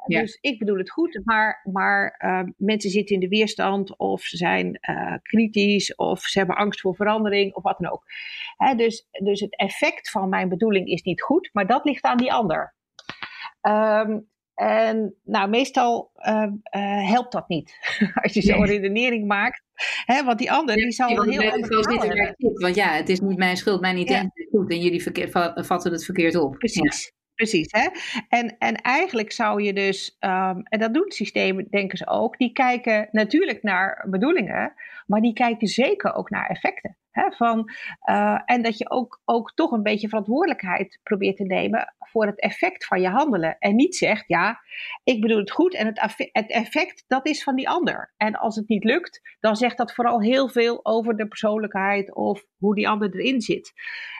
Ja. 0.06 0.20
Dus 0.20 0.38
ik 0.40 0.58
bedoel 0.58 0.78
het 0.78 0.90
goed, 0.90 1.20
maar, 1.24 1.60
maar 1.72 2.20
uh, 2.24 2.52
mensen 2.56 2.90
zitten 2.90 3.14
in 3.14 3.20
de 3.20 3.28
weerstand 3.28 3.96
of 3.96 4.22
ze 4.22 4.36
zijn 4.36 4.78
uh, 4.90 5.14
kritisch 5.22 5.94
of 5.94 6.20
ze 6.20 6.38
hebben 6.38 6.56
angst 6.56 6.80
voor 6.80 6.94
verandering 6.94 7.54
of 7.54 7.62
wat 7.62 7.78
dan 7.78 7.92
ook. 7.92 8.04
Hè, 8.56 8.74
dus, 8.74 9.08
dus 9.10 9.40
het 9.40 9.56
effect 9.56 10.10
van 10.10 10.28
mijn 10.28 10.48
bedoeling 10.48 10.88
is 10.88 11.02
niet 11.02 11.22
goed, 11.22 11.50
maar 11.52 11.66
dat 11.66 11.84
ligt 11.84 12.04
aan 12.04 12.16
die 12.16 12.32
ander. 12.32 12.74
Um, 13.62 14.28
en 14.54 15.14
nou, 15.24 15.48
meestal 15.48 16.10
uh, 16.16 16.42
uh, 16.42 17.08
helpt 17.08 17.32
dat 17.32 17.48
niet. 17.48 17.78
Als 18.22 18.32
je 18.32 18.42
zo'n 18.42 18.60
nee. 18.60 18.70
redenering 18.70 19.26
maakt. 19.26 19.62
Hè, 20.04 20.24
want 20.24 20.38
die 20.38 20.52
ander 20.52 20.76
die 20.76 20.90
zal 20.90 21.08
ja, 21.08 21.16
een 21.16 21.30
heel 21.30 21.40
hebben. 21.40 22.34
Want 22.54 22.74
ja, 22.74 22.92
het 22.92 23.08
is 23.08 23.20
niet 23.20 23.38
mijn 23.38 23.56
schuld, 23.56 23.80
mijn 23.80 23.96
intentie 23.96 24.30
ja. 24.34 24.44
is 24.44 24.48
goed. 24.50 24.70
En 24.70 24.80
jullie 24.80 25.30
vatten 25.64 25.92
het 25.92 26.04
verkeerd 26.04 26.36
op. 26.36 26.58
Precies. 26.58 27.12
Precies, 27.36 27.68
hè? 27.70 27.88
En, 28.28 28.56
en 28.58 28.74
eigenlijk 28.74 29.32
zou 29.32 29.62
je 29.62 29.72
dus, 29.72 30.16
um, 30.20 30.62
en 30.62 30.78
dat 30.78 30.94
doen 30.94 31.10
systemen, 31.10 31.66
denken 31.70 31.98
ze 31.98 32.06
ook, 32.06 32.38
die 32.38 32.52
kijken 32.52 33.08
natuurlijk 33.10 33.62
naar 33.62 34.06
bedoelingen, 34.10 34.74
maar 35.06 35.20
die 35.20 35.32
kijken 35.32 35.66
zeker 35.66 36.14
ook 36.14 36.30
naar 36.30 36.46
effecten. 36.46 36.96
Hè? 37.10 37.30
Van, 37.30 37.70
uh, 38.10 38.40
en 38.44 38.62
dat 38.62 38.78
je 38.78 38.90
ook, 38.90 39.20
ook 39.24 39.52
toch 39.54 39.70
een 39.70 39.82
beetje 39.82 40.08
verantwoordelijkheid 40.08 41.00
probeert 41.02 41.36
te 41.36 41.44
nemen 41.44 41.94
voor 41.98 42.26
het 42.26 42.40
effect 42.40 42.86
van 42.86 43.00
je 43.00 43.08
handelen. 43.08 43.56
En 43.58 43.74
niet 43.74 43.96
zegt, 43.96 44.28
ja, 44.28 44.60
ik 45.04 45.20
bedoel 45.20 45.38
het 45.38 45.50
goed 45.50 45.74
en 45.74 45.86
het, 45.86 46.28
het 46.32 46.50
effect, 46.50 47.04
dat 47.06 47.26
is 47.26 47.42
van 47.42 47.56
die 47.56 47.68
ander. 47.68 48.12
En 48.16 48.34
als 48.34 48.56
het 48.56 48.68
niet 48.68 48.84
lukt, 48.84 49.36
dan 49.40 49.56
zegt 49.56 49.76
dat 49.76 49.94
vooral 49.94 50.22
heel 50.22 50.48
veel 50.48 50.80
over 50.82 51.16
de 51.16 51.28
persoonlijkheid 51.28 52.14
of 52.14 52.44
hoe 52.58 52.74
die 52.74 52.88
ander 52.88 53.14
erin 53.14 53.40
zit. 53.40 53.72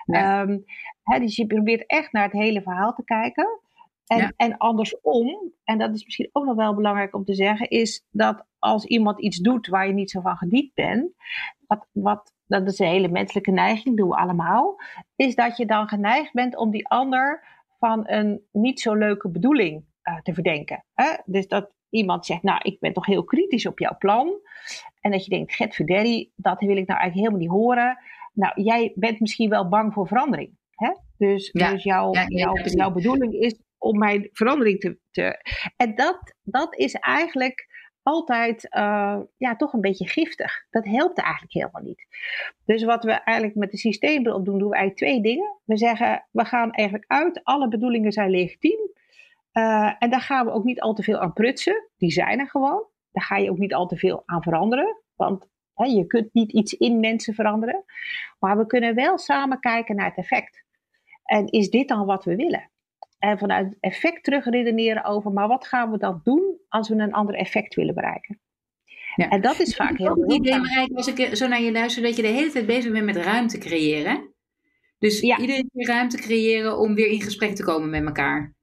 Ja. 0.05 0.41
Um, 0.41 0.64
hè, 1.12 1.19
dus 1.19 1.37
je 1.37 1.47
probeert 1.47 1.87
echt 1.87 2.12
naar 2.12 2.25
het 2.25 2.33
hele 2.33 2.62
verhaal 2.62 2.95
te 2.95 3.05
kijken. 3.05 3.61
En, 4.07 4.19
Ja. 4.19 4.33
en 4.37 4.57
andersom, 4.57 5.53
en 5.64 5.79
dat 5.79 5.95
is 5.95 6.05
misschien 6.05 6.29
ook 6.33 6.45
nog 6.45 6.55
wel 6.55 6.75
belangrijk 6.75 7.14
om 7.14 7.25
te 7.25 7.35
zeggen, 7.35 7.69
is 7.69 8.05
dat 8.11 8.45
als 8.59 8.85
iemand 8.85 9.21
iets 9.21 9.38
doet 9.38 9.66
waar 9.66 9.87
je 9.87 9.92
niet 9.92 10.11
zo 10.11 10.21
van 10.21 10.37
gediend 10.37 10.75
bent, 10.75 11.12
wat, 11.66 11.87
wat, 11.92 12.33
dat 12.47 12.66
is 12.66 12.79
een 12.79 12.87
hele 12.87 13.09
menselijke 13.09 13.51
neiging, 13.51 13.97
doen 13.97 14.09
we 14.09 14.16
allemaal, 14.16 14.77
is 15.16 15.35
dat 15.35 15.57
je 15.57 15.66
dan 15.66 15.88
geneigd 15.88 16.33
bent 16.33 16.57
om 16.57 16.71
die 16.71 16.88
ander 16.88 17.45
van 17.79 18.03
een 18.09 18.42
niet 18.53 18.81
zo 18.81 18.95
leuke 18.95 19.29
bedoeling 19.29 19.85
uh, 20.03 20.19
te 20.23 20.35
verdenken. 20.35 20.85
Hè? 20.95 21.16
Dus 21.25 21.49
dat 21.49 21.71
iemand 21.90 22.27
zegt, 22.27 22.42
nou, 22.42 22.61
ik 22.62 22.81
ben 22.81 22.92
toch 22.92 23.07
heel 23.07 23.25
kritisch 23.25 23.66
op 23.66 23.79
jouw 23.79 23.97
plan. 23.99 24.40
En 25.01 25.11
dat 25.11 25.25
je 25.25 25.31
denkt, 25.31 25.55
Gert 25.55 25.75
Verderi, 25.75 26.31
dat 26.37 26.61
wil 26.61 26.77
ik 26.77 26.87
nou 26.87 27.01
eigenlijk 27.01 27.14
helemaal 27.14 27.38
niet 27.38 27.64
horen. 27.66 27.99
Nou, 28.33 28.62
jij 28.62 28.92
bent 28.95 29.21
misschien 29.21 29.49
wel 29.49 29.69
bang 29.69 29.92
voor 29.92 30.07
verandering. 30.07 30.57
Hè? 30.77 30.91
Dus, 31.17 31.51
Ja. 31.53 31.71
dus 31.71 31.83
jouw, 31.83 32.12
Ja, 32.12 32.25
jouw, 32.29 32.93
bedoeling 32.93 33.35
is 33.35 33.61
om 33.79 33.99
mijn 33.99 34.29
verandering 34.33 34.81
te. 34.81 34.99
te 35.11 35.41
en 35.77 35.95
dat, 35.95 36.35
dat 36.43 36.77
is 36.77 36.95
eigenlijk 36.95 37.75
altijd 38.03 38.65
uh, 38.77 39.21
ja, 39.37 39.57
toch 39.57 39.73
een 39.73 39.81
beetje 39.81 40.09
giftig. 40.09 40.67
Dat 40.71 40.85
helpt 40.85 41.19
eigenlijk 41.19 41.53
helemaal 41.53 41.83
niet. 41.83 42.07
Dus 42.65 42.85
wat 42.85 43.05
we 43.05 43.11
eigenlijk 43.11 43.59
met 43.59 43.71
de 43.71 43.77
systeembril 43.77 44.45
doen, 44.45 44.59
doen 44.59 44.69
we 44.69 44.77
eigenlijk 44.77 44.97
twee 44.97 45.23
dingen. 45.23 45.59
We 45.65 45.77
zeggen, 45.77 46.27
we 46.31 46.45
gaan 46.45 46.71
eigenlijk 46.71 47.11
uit, 47.11 47.41
alle 47.45 47.69
bedoelingen 47.69 48.12
zijn 48.12 48.31
legitiem. 48.31 48.91
Uh, 49.53 49.93
en 49.99 50.11
daar 50.11 50.21
gaan 50.21 50.47
we 50.47 50.53
ook 50.53 50.65
niet 50.65 50.81
al 50.81 50.95
te 50.95 51.03
veel 51.03 51.19
aan 51.19 51.33
prutsen. 51.33 51.89
Die 51.97 52.11
zijn 52.11 52.39
er 52.39 52.49
gewoon. 52.49 52.87
Daar 53.12 53.25
ga 53.25 53.37
je 53.37 53.51
ook 53.51 53.59
niet 53.59 53.75
al 53.75 53.87
te 53.87 53.97
veel 53.97 54.23
aan 54.27 54.43
veranderen. 54.43 55.03
Want 55.15 55.49
hè, 55.75 55.85
je 55.85 56.07
kunt 56.07 56.35
niet 56.35 56.53
iets 56.53 56.73
in 56.73 57.01
mensen 57.01 57.35
veranderen. 57.35 57.85
Maar 58.39 58.57
we 58.57 58.67
kunnen 58.67 58.95
wel 58.95 59.19
samen 59.19 59.61
kijken 59.61 59.97
naar 59.97 60.09
het 60.09 60.17
effect. 60.17 60.65
En 61.27 61.47
is 61.47 61.71
dit 61.71 61.89
dan 61.89 62.07
wat 62.07 62.25
we 62.25 62.37
willen? 62.37 62.71
En 63.19 63.39
vanuit 63.39 63.77
effect 63.81 64.25
terugredeneren 64.25 65.05
over, 65.05 65.33
maar 65.33 65.49
wat 65.49 65.67
gaan 65.67 65.91
we 65.91 65.99
dan 65.99 66.21
doen 66.25 66.59
als 66.69 66.89
we 66.89 66.95
een 66.95 67.12
ander 67.12 67.35
effect 67.35 67.75
willen 67.75 67.95
bereiken? 67.95 68.41
Ja. 69.15 69.29
En 69.29 69.41
dat 69.41 69.61
is 69.61 69.77
vaak 69.77 69.91
Ik 69.91 69.97
heel 69.99 70.07
heb 70.09 70.17
ook 70.17 70.23
het 70.23 70.33
idee. 70.33 70.59
Marijke, 70.59 70.95
als 70.95 71.07
ik 71.07 71.37
zo 71.37 71.47
naar 71.49 71.61
je 71.61 71.73
luister, 71.73 72.03
dat 72.03 72.17
je 72.17 72.23
de 72.23 72.29
hele 72.29 72.51
tijd 72.51 72.67
bezig 72.67 72.93
bent 72.93 73.05
met 73.05 73.17
ruimte 73.17 73.59
creëren. 73.59 74.35
Dus 74.99 75.21
Ja. 75.21 75.39
iedereen 75.39 75.71
weer 75.73 75.87
ruimte 75.87 76.17
creëren 76.17 76.79
om 76.79 76.95
weer 76.95 77.07
in 77.09 77.23
gesprek 77.23 77.55
te 77.55 77.65
komen 77.65 77.91
met 77.91 78.05
elkaar. 78.05 78.55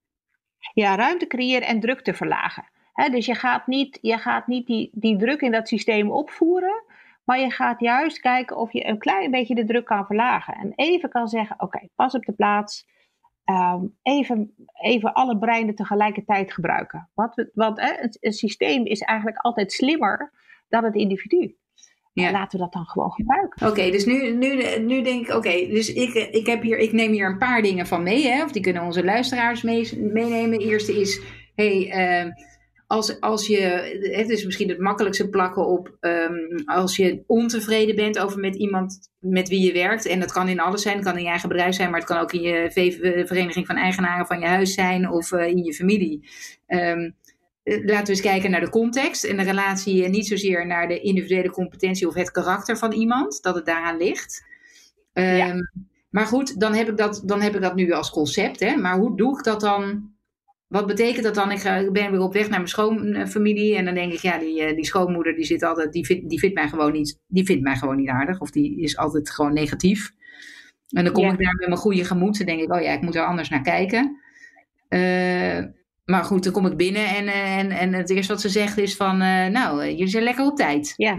Ja, 0.73 0.95
ruimte 0.95 1.28
creëren 1.28 1.67
en 1.67 1.80
druk 1.80 2.02
te 2.02 2.13
verlagen. 2.13 2.69
Hè, 2.93 3.10
dus 3.10 3.26
je 3.26 3.36
gaat 3.36 3.67
niet, 3.67 3.97
je 4.02 4.17
gaat 4.17 4.47
niet 4.47 4.67
die, 4.67 4.89
die 4.93 5.17
druk 5.17 5.41
in 5.41 5.52
dat 5.52 5.67
systeem 5.67 6.12
opvoeren, 6.12 6.83
maar 7.23 7.39
je 7.39 7.51
gaat 7.51 7.79
juist 7.79 8.19
kijken 8.19 8.57
of 8.57 8.73
je 8.73 8.88
een 8.88 8.97
klein 8.97 9.31
beetje 9.31 9.55
de 9.55 9.65
druk 9.65 9.86
kan 9.86 10.05
verlagen. 10.05 10.53
En 10.53 10.71
even 10.75 11.09
kan 11.09 11.27
zeggen, 11.27 11.55
oké, 11.59 11.88
pas 11.95 12.13
op 12.13 12.25
de 12.25 12.33
plaats. 12.33 12.91
Ehm, 13.43 13.86
even, 14.01 14.55
even 14.81 15.13
alle 15.13 15.38
breinen 15.38 15.75
tegelijkertijd 15.75 16.53
gebruiken. 16.53 17.09
Want, 17.13 17.49
want 17.53 17.79
hè, 17.79 17.93
het 17.99 18.17
systeem 18.19 18.86
is 18.86 19.01
eigenlijk 19.01 19.38
altijd 19.38 19.71
slimmer 19.71 20.31
dan 20.69 20.83
het 20.83 20.95
individu. 20.95 21.55
Ja. 22.13 22.25
En 22.25 22.31
laten 22.31 22.59
we 22.59 22.63
dat 22.63 22.73
dan 22.73 22.86
gewoon 22.86 23.12
gebruiken. 23.12 23.67
Oké, 23.67 23.91
dus 23.91 24.05
nu, 24.05 24.31
nu, 24.31 24.79
nu 24.79 25.01
denk 25.01 25.27
ik, 25.27 25.36
oké, 25.36 25.67
dus 25.67 25.93
ik, 25.93 26.13
ik, 26.13 26.45
heb 26.45 26.62
hier, 26.62 26.77
ik 26.77 26.91
neem 26.91 27.12
hier 27.12 27.27
een 27.27 27.38
paar 27.38 27.62
dingen 27.62 27.88
van 27.88 28.03
mee, 28.03 28.27
hè, 28.27 28.43
of 28.43 28.51
die 28.51 28.62
kunnen 28.62 28.83
onze 28.83 29.03
luisteraars 29.03 29.62
mee, 29.62 29.97
meenemen. 29.97 30.59
De 30.59 30.65
eerste 30.65 30.99
is, 30.99 31.21
hey, 31.55 31.91
eh, 31.91 32.31
als, 32.93 33.19
als 33.19 33.47
je, 33.47 33.60
het 34.12 34.29
is 34.29 34.45
misschien 34.45 34.69
het 34.69 34.79
makkelijkste 34.79 35.29
plakken 35.29 35.67
op, 35.67 35.97
ehm, 35.99 36.34
als 36.65 36.95
je 36.95 37.23
ontevreden 37.27 37.95
bent 37.95 38.19
over 38.19 38.39
met 38.39 38.56
iemand 38.56 39.10
met 39.19 39.49
wie 39.49 39.65
je 39.65 39.73
werkt, 39.73 40.06
en 40.06 40.19
dat 40.19 40.32
kan 40.32 40.47
in 40.47 40.60
alles 40.60 40.82
zijn, 40.82 40.95
het 40.95 41.06
kan 41.06 41.17
in 41.17 41.23
je 41.23 41.29
eigen 41.29 41.49
bedrijf 41.49 41.75
zijn, 41.75 41.89
maar 41.89 41.99
het 41.99 42.08
kan 42.08 42.17
ook 42.17 42.34
in 42.34 42.41
je 42.41 42.71
V- 42.71 43.27
vereniging 43.27 43.65
van 43.65 43.75
eigenaren 43.75 44.25
van 44.25 44.39
je 44.39 44.45
huis 44.45 44.73
zijn 44.73 45.10
of 45.10 45.32
eh, 45.32 45.47
in 45.47 45.63
je 45.63 45.73
familie. 45.73 46.29
Eh, 46.65 47.10
laten 47.63 48.03
we 48.03 48.10
eens 48.10 48.21
kijken 48.21 48.51
naar 48.51 48.60
de 48.60 48.69
context 48.69 49.23
en 49.23 49.38
de 49.38 49.43
relatie 49.43 50.03
en 50.06 50.12
niet 50.12 50.27
zozeer 50.27 50.67
naar 50.67 50.88
de 50.88 50.99
individuele 50.99 51.49
competentie 51.49 52.08
of 52.08 52.13
het 52.13 52.32
karakter 52.32 52.77
van 52.77 52.91
iemand, 52.91 53.41
dat 53.41 53.56
het 53.56 53.65
daaraan 53.65 53.97
ligt. 53.97 54.43
Ehm, 55.13 55.36
Ja. 55.36 55.71
Maar 56.10 56.25
goed, 56.25 56.60
dan 56.60 56.73
heb, 56.73 56.89
ik 56.89 56.97
dat, 56.97 57.21
dan 57.25 57.41
heb 57.41 57.56
ik 57.56 57.62
dat 57.62 57.75
nu 57.75 57.91
als 57.91 58.10
concept. 58.10 58.60
Hè? 58.60 58.75
Maar 58.75 58.97
hoe 58.97 59.17
doe 59.17 59.38
ik 59.38 59.43
dat 59.43 59.60
dan? 59.62 60.12
Wat 60.73 60.88
betekent 60.88 61.23
dat 61.23 61.36
dan? 61.36 61.51
Ik, 61.51 61.59
ga, 61.59 61.75
ik 61.75 61.91
ben 61.91 62.12
weer 62.12 62.21
op 62.21 62.33
weg 62.33 62.49
naar 62.49 62.57
mijn 62.57 62.67
schoonfamilie 62.67 63.75
en 63.75 63.86
dan 63.86 63.93
denk 63.93 64.13
ik, 64.13 64.19
ja, 64.19 64.38
die, 64.38 64.62
eh, 64.62 64.75
die 64.75 64.86
schoonmoeder 64.86 65.36
die 65.36 65.45
zit 65.45 65.63
altijd, 65.63 65.91
die 65.91 66.05
vindt, 66.05 66.29
die 66.29 66.39
vindt 66.39 66.55
mij 66.55 66.67
gewoon 66.67 66.91
niet, 66.91 67.19
die 67.27 67.45
vindt 67.45 67.63
mij 67.63 67.75
gewoon 67.75 67.95
niet 67.95 68.09
aardig 68.09 68.39
of 68.39 68.51
die 68.51 68.81
is 68.81 68.97
altijd 68.97 69.29
gewoon 69.29 69.53
negatief. 69.53 70.12
En 70.89 71.03
dan 71.03 71.13
kom 71.13 71.23
ik 71.23 71.38
daar 71.38 71.55
met 71.55 71.67
mijn 71.67 71.79
goede 71.79 72.05
gemoed 72.05 72.39
en 72.39 72.45
denk 72.45 72.62
ik, 72.62 72.73
oh 72.73 72.81
ja, 72.81 72.91
ik 72.91 73.01
moet 73.01 73.15
er 73.15 73.25
anders 73.25 73.49
naar 73.49 73.62
kijken. 73.62 74.21
Uh, 74.89 75.65
maar 76.05 76.23
goed, 76.23 76.43
dan 76.43 76.53
kom 76.53 76.65
ik 76.65 76.77
binnen 76.77 77.07
en, 77.07 77.27
en, 77.27 77.71
en 77.71 77.93
het 77.93 78.09
eerste 78.09 78.33
wat 78.33 78.41
ze 78.41 78.49
zegt 78.49 78.77
is 78.77 78.95
van, 78.95 79.21
uh, 79.21 79.47
nou, 79.47 79.81
jullie 79.86 80.07
zijn 80.07 80.23
lekker 80.23 80.45
op 80.45 80.55
tijd. 80.55 80.93
Ja, 80.95 81.17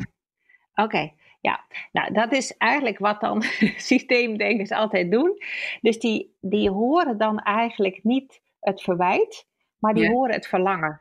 oké. 0.74 1.12
Ja, 1.40 1.64
nou 1.92 2.12
dat 2.12 2.32
is 2.32 2.56
eigenlijk 2.56 2.98
wat 2.98 3.20
dan 3.20 3.42
systeemdenkers 3.76 4.70
altijd 4.70 5.10
doen. 5.10 5.38
Dus 5.80 5.98
die, 5.98 6.36
die 6.40 6.70
horen 6.70 7.18
dan 7.18 7.38
eigenlijk 7.38 8.00
niet 8.02 8.42
het 8.64 8.82
verwijt, 8.82 9.46
maar 9.78 9.94
die 9.94 10.10
horen 10.10 10.34
het 10.34 10.46
verlangen. 10.46 11.00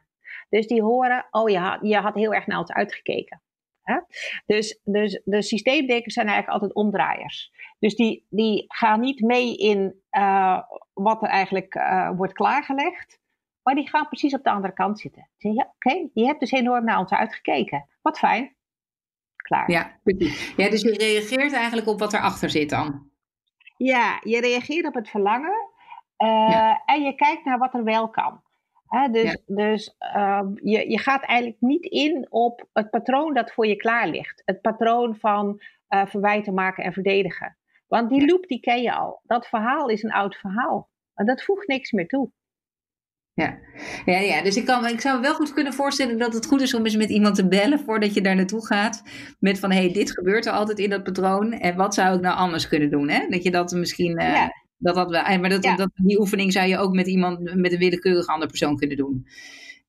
Dus 0.49 0.67
die 0.67 0.81
horen, 0.81 1.27
oh 1.31 1.49
ja, 1.49 1.79
je 1.81 1.97
had 1.97 2.13
heel 2.13 2.33
erg 2.33 2.47
naar 2.47 2.59
ons 2.59 2.71
uitgekeken. 2.71 3.41
Hè? 3.81 3.99
Dus, 4.45 4.79
dus 4.83 5.21
de 5.23 5.41
systeemdenkers 5.41 6.13
zijn 6.13 6.27
eigenlijk 6.27 6.61
altijd 6.61 6.85
omdraaiers. 6.85 7.51
Dus 7.79 7.95
die, 7.95 8.25
die 8.29 8.65
gaan 8.67 8.99
niet 8.99 9.21
mee 9.21 9.57
in 9.57 9.95
uh, 10.11 10.59
wat 10.93 11.21
er 11.21 11.29
eigenlijk 11.29 11.75
uh, 11.75 12.11
wordt 12.15 12.33
klaargelegd, 12.33 13.19
maar 13.63 13.75
die 13.75 13.89
gaan 13.89 14.07
precies 14.07 14.33
op 14.33 14.43
de 14.43 14.49
andere 14.49 14.73
kant 14.73 14.99
zitten. 14.99 15.29
Ja, 15.37 15.49
Oké, 15.51 15.69
okay, 15.75 16.09
je 16.13 16.25
hebt 16.25 16.39
dus 16.39 16.51
enorm 16.51 16.85
naar 16.85 16.99
ons 16.99 17.11
uitgekeken. 17.11 17.89
Wat 18.01 18.19
fijn. 18.19 18.55
Klaar. 19.35 19.71
Ja, 19.71 19.99
ja, 20.57 20.69
dus 20.69 20.81
je 20.81 20.97
reageert 20.97 21.53
eigenlijk 21.53 21.87
op 21.87 21.99
wat 21.99 22.13
erachter 22.13 22.49
zit 22.49 22.69
dan. 22.69 23.11
Ja, 23.77 24.19
je 24.23 24.39
reageert 24.39 24.85
op 24.85 24.93
het 24.93 25.09
verlangen 25.09 25.72
ja. 26.27 26.81
en 26.85 27.03
je 27.03 27.15
kijkt 27.15 27.45
naar 27.45 27.57
wat 27.57 27.73
er 27.73 27.83
wel 27.83 28.09
kan. 28.09 28.41
dus 29.11 29.31
ja. 29.31 29.55
dus 29.55 29.95
uh, 30.15 30.41
je, 30.55 30.89
je 30.89 30.99
gaat 30.99 31.23
eigenlijk 31.23 31.61
niet 31.61 31.85
in 31.85 32.27
op 32.29 32.67
het 32.73 32.89
patroon 32.89 33.33
dat 33.33 33.53
voor 33.53 33.67
je 33.67 33.75
klaar 33.75 34.07
ligt. 34.07 34.41
Het 34.45 34.61
patroon 34.61 35.15
van 35.15 35.61
uh, 35.89 36.05
verwijten 36.05 36.53
maken 36.53 36.83
en 36.83 36.93
verdedigen. 36.93 37.57
Want 37.87 38.09
die 38.09 38.25
loop 38.25 38.47
die 38.47 38.59
ken 38.59 38.81
je 38.81 38.93
al. 38.93 39.21
Dat 39.23 39.47
verhaal 39.47 39.87
is 39.87 40.03
een 40.03 40.11
oud 40.11 40.35
verhaal. 40.35 40.89
En 41.13 41.25
dat 41.25 41.43
voegt 41.43 41.67
niks 41.67 41.91
meer 41.91 42.07
toe. 42.07 42.31
Ja, 43.35 43.57
ja, 44.05 44.17
ja. 44.17 44.41
dus 44.41 44.57
ik, 44.57 44.65
kan, 44.65 44.87
ik 44.87 45.01
zou 45.01 45.15
me 45.15 45.21
wel 45.21 45.33
goed 45.33 45.53
kunnen 45.53 45.73
voorstellen 45.73 46.17
dat 46.17 46.33
het 46.33 46.45
goed 46.45 46.61
is 46.61 46.73
om 46.73 46.83
eens 46.83 46.95
met 46.95 47.09
iemand 47.09 47.35
te 47.35 47.47
bellen 47.47 47.79
voordat 47.79 48.13
je 48.13 48.21
daar 48.21 48.35
naartoe 48.35 48.65
gaat. 48.65 49.03
Met 49.39 49.59
van, 49.59 49.71
hé, 49.71 49.83
hey, 49.83 49.93
dit 49.93 50.11
gebeurt 50.11 50.45
er 50.45 50.51
altijd 50.51 50.79
in 50.79 50.89
dat 50.89 51.03
patroon 51.03 51.51
en 51.51 51.75
wat 51.75 51.93
zou 51.93 52.15
ik 52.15 52.21
nou 52.21 52.37
anders 52.37 52.67
kunnen 52.67 52.89
doen? 52.89 53.09
Hè? 53.09 53.27
Dat 53.27 53.43
je 53.43 53.51
dat 53.51 53.71
misschien, 53.71 54.21
uh, 54.21 54.33
ja. 54.33 54.62
Dat 54.77 54.95
dat 54.95 55.09
wel, 55.09 55.39
maar 55.39 55.49
dat, 55.49 55.63
ja. 55.63 55.75
dat, 55.75 55.89
die 55.93 56.19
oefening 56.19 56.51
zou 56.51 56.67
je 56.67 56.77
ook 56.77 56.93
met 56.93 57.07
iemand, 57.07 57.55
met 57.55 57.71
een 57.71 57.77
willekeurige 57.77 58.31
andere 58.31 58.49
persoon 58.49 58.77
kunnen 58.77 58.97
doen. 58.97 59.27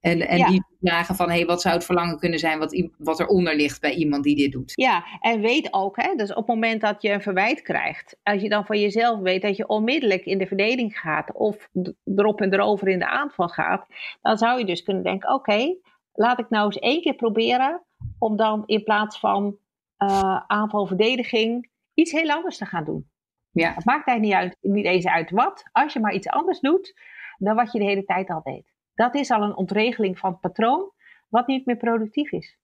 En, 0.04 0.28
en 0.28 0.38
ja. 0.38 0.48
die 0.48 0.64
vragen 0.80 1.14
van, 1.14 1.28
hé, 1.28 1.36
hey, 1.36 1.46
wat 1.46 1.60
zou 1.60 1.74
het 1.74 1.84
verlangen 1.84 2.18
kunnen 2.18 2.38
zijn 2.38 2.58
wat, 2.58 2.88
wat 2.98 3.20
eronder 3.20 3.56
ligt 3.56 3.80
bij 3.80 3.94
iemand 3.94 4.24
die 4.24 4.36
dit 4.36 4.52
doet? 4.52 4.72
Ja, 4.74 5.04
en 5.20 5.40
weet 5.40 5.72
ook, 5.72 6.02
hè, 6.02 6.14
dus 6.14 6.30
op 6.30 6.36
het 6.36 6.46
moment 6.46 6.80
dat 6.80 7.02
je 7.02 7.10
een 7.10 7.22
verwijt 7.22 7.62
krijgt, 7.62 8.16
als 8.22 8.42
je 8.42 8.48
dan 8.48 8.66
van 8.66 8.80
jezelf 8.80 9.20
weet 9.20 9.42
dat 9.42 9.56
je 9.56 9.68
onmiddellijk 9.68 10.24
in 10.24 10.38
de 10.38 10.46
verdediging 10.46 10.98
gaat 10.98 11.32
of 11.32 11.68
erop 12.04 12.40
en 12.40 12.52
erover 12.52 12.88
in 12.88 12.98
de 12.98 13.08
aanval 13.08 13.48
gaat, 13.48 13.86
dan 14.22 14.38
zou 14.38 14.58
je 14.58 14.64
dus 14.64 14.82
kunnen 14.82 15.02
denken, 15.02 15.34
oké, 15.34 15.74
laat 16.12 16.38
ik 16.38 16.48
nou 16.48 16.64
eens 16.64 16.78
één 16.78 17.00
keer 17.00 17.14
proberen 17.14 17.82
om 18.18 18.36
dan 18.36 18.62
in 18.66 18.84
plaats 18.84 19.18
van 19.18 19.56
uh, 19.98 20.40
aanval-verdediging 20.46 21.70
iets 21.94 22.12
heel 22.12 22.30
anders 22.30 22.56
te 22.56 22.66
gaan 22.66 22.84
doen. 22.84 23.08
Ja. 23.54 23.74
Het 23.74 23.84
maakt 23.84 24.06
eigenlijk 24.06 24.42
niet, 24.42 24.52
uit, 24.52 24.72
niet 24.74 24.84
eens 24.84 25.06
uit 25.06 25.30
wat, 25.30 25.64
als 25.72 25.92
je 25.92 26.00
maar 26.00 26.14
iets 26.14 26.28
anders 26.28 26.60
doet 26.60 26.94
dan 27.38 27.56
wat 27.56 27.72
je 27.72 27.78
de 27.78 27.84
hele 27.84 28.04
tijd 28.04 28.30
al 28.30 28.42
deed. 28.42 28.72
Dat 28.94 29.14
is 29.14 29.30
al 29.30 29.42
een 29.42 29.56
ontregeling 29.56 30.18
van 30.18 30.30
het 30.30 30.40
patroon, 30.40 30.92
wat 31.28 31.46
niet 31.46 31.66
meer 31.66 31.76
productief 31.76 32.32
is. 32.32 32.58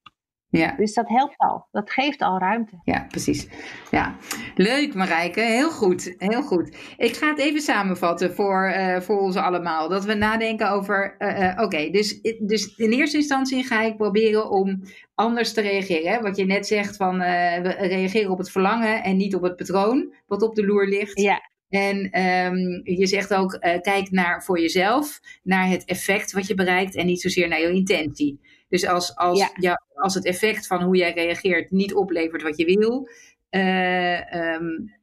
Ja. 0.51 0.75
Dus 0.77 0.95
dat 0.95 1.09
helpt 1.09 1.35
al. 1.37 1.67
Dat 1.71 1.91
geeft 1.91 2.21
al 2.21 2.39
ruimte. 2.39 2.81
Ja, 2.85 3.07
precies. 3.09 3.49
Ja. 3.91 4.17
Leuk 4.55 4.95
Marijke, 4.95 5.41
heel 5.41 5.71
goed. 5.71 6.15
Heel 6.19 6.43
goed. 6.43 6.77
Ik 6.97 7.17
ga 7.17 7.29
het 7.29 7.39
even 7.39 7.61
samenvatten 7.61 8.35
voor, 8.35 8.73
uh, 8.77 9.01
voor 9.01 9.21
ons 9.21 9.37
allemaal. 9.37 9.89
Dat 9.89 10.05
we 10.05 10.15
nadenken 10.15 10.71
over, 10.71 11.15
uh, 11.19 11.41
uh, 11.41 11.63
oké, 11.63 11.91
dus, 11.91 12.21
dus 12.41 12.77
in 12.77 12.91
eerste 12.91 13.17
instantie 13.17 13.65
ga 13.65 13.83
ik 13.83 13.97
proberen 13.97 14.51
om 14.51 14.83
anders 15.15 15.53
te 15.53 15.61
reageren. 15.61 16.13
Hè? 16.13 16.21
Wat 16.21 16.37
je 16.37 16.47
net 16.47 16.67
zegt 16.67 16.97
van, 16.97 17.19
we 17.19 17.75
reageren 17.79 18.31
op 18.31 18.39
het 18.39 18.51
verlangen 18.51 19.03
en 19.03 19.17
niet 19.17 19.35
op 19.35 19.43
het 19.43 19.57
patroon 19.57 20.15
wat 20.27 20.43
op 20.43 20.55
de 20.55 20.67
loer 20.67 20.89
ligt. 20.89 21.21
Ja. 21.21 21.49
En 21.69 22.21
um, 22.21 22.81
je 22.85 23.07
zegt 23.07 23.35
ook, 23.35 23.59
kijk 23.61 24.11
naar 24.11 24.45
voor 24.45 24.61
jezelf, 24.61 25.21
naar 25.43 25.69
het 25.69 25.85
effect 25.85 26.33
wat 26.33 26.47
je 26.47 26.55
bereikt 26.55 26.95
en 26.97 27.07
niet 27.07 27.21
zozeer 27.21 27.49
naar 27.49 27.61
je 27.61 27.73
intentie. 27.73 28.41
Dus 28.71 28.87
als, 28.87 29.17
als, 29.17 29.39
ja. 29.39 29.51
Ja, 29.55 29.83
als 29.95 30.15
het 30.15 30.25
effect 30.25 30.67
van 30.67 30.83
hoe 30.83 30.97
jij 30.97 31.13
reageert 31.13 31.71
niet 31.71 31.95
oplevert 31.95 32.43
wat 32.43 32.57
je 32.57 32.65
wil, 32.65 33.09
uh, 33.51 34.55
um, 34.55 34.99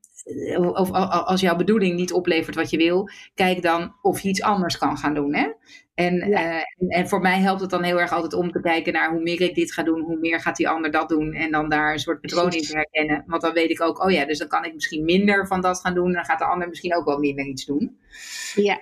of 0.73 0.91
als 0.91 1.41
jouw 1.41 1.56
bedoeling 1.56 1.95
niet 1.95 2.13
oplevert 2.13 2.56
wat 2.56 2.69
je 2.69 2.77
wil, 2.77 3.10
kijk 3.34 3.62
dan 3.62 3.95
of 4.01 4.19
je 4.19 4.30
iets 4.30 4.41
anders 4.41 4.77
kan 4.77 4.97
gaan 4.97 5.13
doen. 5.13 5.36
Hè? 5.36 5.51
En, 5.97 6.29
ja. 6.29 6.55
uh, 6.55 6.63
en 6.88 7.07
voor 7.07 7.21
mij 7.21 7.39
helpt 7.39 7.62
het 7.62 7.69
dan 7.69 7.83
heel 7.83 7.99
erg 7.99 8.12
altijd 8.12 8.33
om 8.33 8.51
te 8.51 8.62
kijken 8.62 8.93
naar 8.93 9.12
hoe 9.12 9.21
meer 9.21 9.41
ik 9.41 9.55
dit 9.55 9.73
ga 9.73 9.83
doen, 9.83 10.01
hoe 10.01 10.17
meer 10.19 10.39
gaat 10.39 10.55
die 10.55 10.69
ander 10.69 10.91
dat 10.91 11.10
doen. 11.10 11.33
En 11.33 11.51
dan 11.51 11.69
daar 11.69 11.91
een 11.91 11.99
soort 11.99 12.21
patroon 12.21 12.51
in 12.51 12.62
te 12.62 12.75
herkennen. 12.75 13.23
Want 13.27 13.41
dan 13.41 13.53
weet 13.53 13.69
ik 13.69 13.81
ook, 13.81 14.03
oh 14.03 14.12
ja, 14.12 14.25
dus 14.25 14.38
dan 14.38 14.47
kan 14.47 14.65
ik 14.65 14.73
misschien 14.73 15.05
minder 15.05 15.47
van 15.47 15.62
dat 15.62 15.79
gaan 15.79 15.93
doen. 15.93 16.13
Dan 16.13 16.25
gaat 16.25 16.39
de 16.39 16.45
ander 16.45 16.67
misschien 16.67 16.95
ook 16.95 17.05
wel 17.05 17.17
minder 17.17 17.45
iets 17.45 17.65
doen. 17.65 17.97
Ja. 18.55 18.79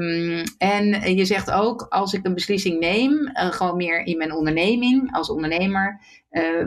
Um, 0.00 0.42
en 0.58 1.16
je 1.16 1.24
zegt 1.24 1.50
ook, 1.50 1.86
als 1.88 2.12
ik 2.12 2.26
een 2.26 2.34
beslissing 2.34 2.80
neem, 2.80 3.12
uh, 3.12 3.52
gewoon 3.52 3.76
meer 3.76 4.06
in 4.06 4.16
mijn 4.16 4.32
onderneming 4.32 5.14
als 5.14 5.30
ondernemer. 5.30 6.00
Uh, 6.30 6.66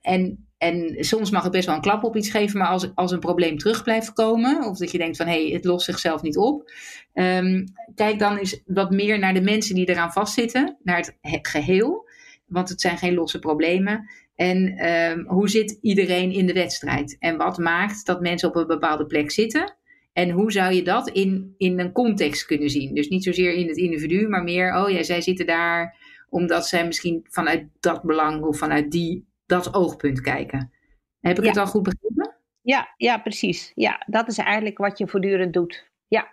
en 0.00 0.51
en 0.62 1.04
soms 1.04 1.30
mag 1.30 1.42
het 1.42 1.52
best 1.52 1.66
wel 1.66 1.74
een 1.74 1.80
klap 1.80 2.04
op 2.04 2.16
iets 2.16 2.30
geven, 2.30 2.58
maar 2.58 2.68
als, 2.68 2.90
als 2.94 3.12
een 3.12 3.18
probleem 3.18 3.58
terug 3.58 3.82
blijft 3.82 4.12
komen, 4.12 4.64
of 4.64 4.78
dat 4.78 4.90
je 4.90 4.98
denkt 4.98 5.16
van 5.16 5.26
hé, 5.26 5.42
hey, 5.44 5.52
het 5.52 5.64
lost 5.64 5.84
zichzelf 5.84 6.22
niet 6.22 6.36
op, 6.36 6.70
um, 7.14 7.64
kijk 7.94 8.18
dan 8.18 8.36
eens 8.36 8.62
wat 8.66 8.90
meer 8.90 9.18
naar 9.18 9.34
de 9.34 9.40
mensen 9.40 9.74
die 9.74 9.88
eraan 9.88 10.12
vastzitten, 10.12 10.78
naar 10.82 11.14
het, 11.20 11.48
geheel, 11.48 12.08
want 12.46 12.68
het 12.68 12.80
zijn 12.80 12.98
geen 12.98 13.14
losse 13.14 13.38
problemen. 13.38 14.10
En 14.34 14.86
um, 14.90 15.24
hoe 15.26 15.48
zit 15.48 15.78
iedereen 15.80 16.32
in 16.32 16.46
de 16.46 16.52
wedstrijd? 16.52 17.16
En 17.18 17.36
wat 17.36 17.58
maakt 17.58 18.06
dat 18.06 18.20
mensen 18.20 18.48
op 18.48 18.56
een 18.56 18.66
bepaalde 18.66 19.06
plek 19.06 19.30
zitten? 19.30 19.76
En 20.12 20.30
hoe 20.30 20.52
zou 20.52 20.74
je 20.74 20.82
dat 20.82 21.08
in, 21.08 21.54
in 21.56 21.80
een 21.80 21.92
context 21.92 22.44
kunnen 22.46 22.70
zien? 22.70 22.94
Dus 22.94 23.08
niet 23.08 23.24
zozeer 23.24 23.52
in 23.52 23.68
het 23.68 23.76
individu, 23.76 24.28
maar 24.28 24.42
meer, 24.42 24.76
oh 24.76 24.90
ja, 24.90 25.02
zij 25.02 25.20
zitten 25.20 25.46
daar 25.46 25.96
omdat 26.28 26.66
zij 26.66 26.86
misschien 26.86 27.26
vanuit 27.28 27.64
dat 27.80 28.02
belang 28.02 28.42
of 28.42 28.58
vanuit 28.58 28.90
die 28.90 29.30
dat 29.46 29.74
oogpunt 29.74 30.20
kijken. 30.20 30.72
Heb 31.20 31.38
ik 31.38 31.44
het 31.44 31.56
al 31.56 31.66
goed 31.66 31.82
begrepen? 31.82 32.34
Ja, 32.62 32.94
ja, 32.96 33.18
precies. 33.18 33.72
Ja, 33.74 34.02
dat 34.06 34.28
is 34.28 34.38
eigenlijk 34.38 34.78
wat 34.78 34.98
je 34.98 35.08
voortdurend 35.08 35.52
doet. 35.52 35.90
Ja. 36.08 36.32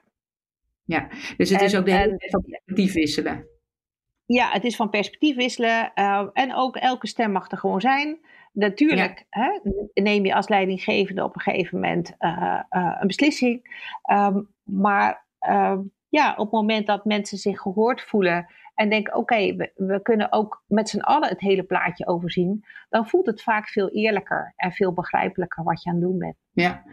Ja, 0.83 1.07
dus 1.37 1.49
het 1.49 1.61
is 1.61 1.75
ook 1.75 1.85
de 1.85 1.93
hele 1.93 2.15
van 2.29 2.41
perspectief 2.41 2.93
wisselen. 2.93 3.47
Ja, 4.25 4.51
het 4.51 4.63
is 4.63 4.75
van 4.75 4.89
perspectief 4.89 5.35
wisselen. 5.35 5.91
Uh, 5.95 6.27
en 6.33 6.55
ook 6.55 6.75
elke 6.75 7.07
stem 7.07 7.31
mag 7.31 7.51
er 7.51 7.57
gewoon 7.57 7.81
zijn. 7.81 8.19
Natuurlijk 8.51 9.25
hè, 9.29 9.59
neem 9.93 10.25
je 10.25 10.35
als 10.35 10.47
leidinggevende 10.47 11.23
op 11.23 11.35
een 11.35 11.41
gegeven 11.41 11.79
moment 11.79 12.15
uh, 12.19 12.61
uh, 12.69 12.97
een 12.99 13.07
beslissing. 13.07 13.83
Um, 14.11 14.47
maar 14.63 15.25
ehm, 15.39 15.79
ja, 16.09 16.31
op 16.31 16.37
het 16.37 16.51
moment 16.51 16.87
dat 16.87 17.05
mensen 17.05 17.37
zich 17.37 17.59
gehoord 17.59 18.01
voelen 18.01 18.47
en 18.79 18.89
denken: 18.89 19.15
oké, 19.15 19.55
we, 19.55 19.71
we, 19.75 20.01
kunnen 20.01 20.31
ook 20.31 20.63
met 20.67 20.89
z'n 20.89 20.99
allen 20.99 21.29
het 21.29 21.39
hele 21.39 21.63
plaatje 21.63 22.07
overzien, 22.07 22.65
dan 22.89 23.07
voelt 23.07 23.25
het 23.25 23.43
vaak 23.43 23.69
veel 23.69 23.89
eerlijker 23.89 24.53
en 24.55 24.71
veel 24.71 24.93
begrijpelijker 24.93 25.63
wat 25.63 25.83
je 25.83 25.89
aan 25.89 25.95
het 25.95 26.03
doen 26.03 26.17
bent. 26.17 26.35
Ja, 26.51 26.83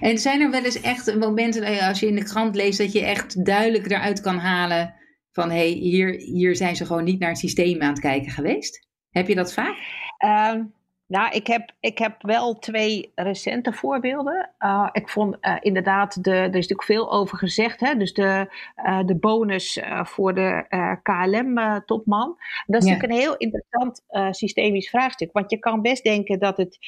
en 0.00 0.18
zijn 0.18 0.40
er 0.40 0.50
wel 0.50 0.64
eens 0.64 0.80
echt 0.80 1.18
momenten 1.18 1.86
als 1.88 2.00
je 2.00 2.06
in 2.06 2.14
de 2.14 2.24
krant 2.24 2.54
leest 2.54 2.78
dat 2.78 2.92
je 2.92 3.04
echt 3.04 3.44
duidelijk 3.44 3.90
eruit 3.90 4.20
kan 4.20 4.36
halen 4.36 4.94
van 5.32 5.50
hé, 5.50 5.56
hey, 5.56 5.68
hier, 5.68 6.10
hier 6.10 6.56
zijn 6.56 6.76
ze 6.76 6.86
gewoon 6.86 7.04
niet 7.04 7.18
naar 7.18 7.28
het 7.28 7.38
systeem 7.38 7.82
aan 7.82 7.90
het 7.90 8.00
kijken 8.00 8.30
geweest? 8.30 8.88
Heb 9.10 9.28
je 9.28 9.34
dat 9.34 9.52
vaak? 9.52 9.76
Um, 10.54 10.72
nou, 11.14 11.34
ik 11.34 11.46
heb, 11.46 11.72
ik 11.80 11.98
heb 11.98 12.22
wel 12.22 12.58
twee 12.58 13.12
recente 13.14 13.72
voorbeelden. 13.72 14.50
Uh, 14.58 14.88
ik 14.92 15.08
vond 15.08 15.36
uh, 15.40 15.56
inderdaad, 15.60 16.24
de, 16.24 16.30
er 16.30 16.44
is 16.44 16.52
natuurlijk 16.52 16.82
veel 16.82 17.12
over 17.12 17.38
gezegd. 17.38 17.80
Hè? 17.80 17.94
Dus 17.96 18.12
de, 18.12 18.46
uh, 18.86 19.04
de 19.04 19.16
bonus 19.16 19.80
voor 20.02 20.34
de 20.34 20.64
KLM-topman. 21.02 22.36
Dat 22.66 22.82
is 22.82 22.88
ja. 22.88 22.94
natuurlijk 22.94 23.12
een 23.12 23.26
heel 23.26 23.36
interessant 23.36 24.02
systemisch 24.36 24.90
vraagstuk. 24.90 25.32
Want 25.32 25.50
je 25.50 25.58
kan 25.58 25.82
best 25.82 26.04
denken 26.04 26.38
dat 26.38 26.56
het 26.56 26.78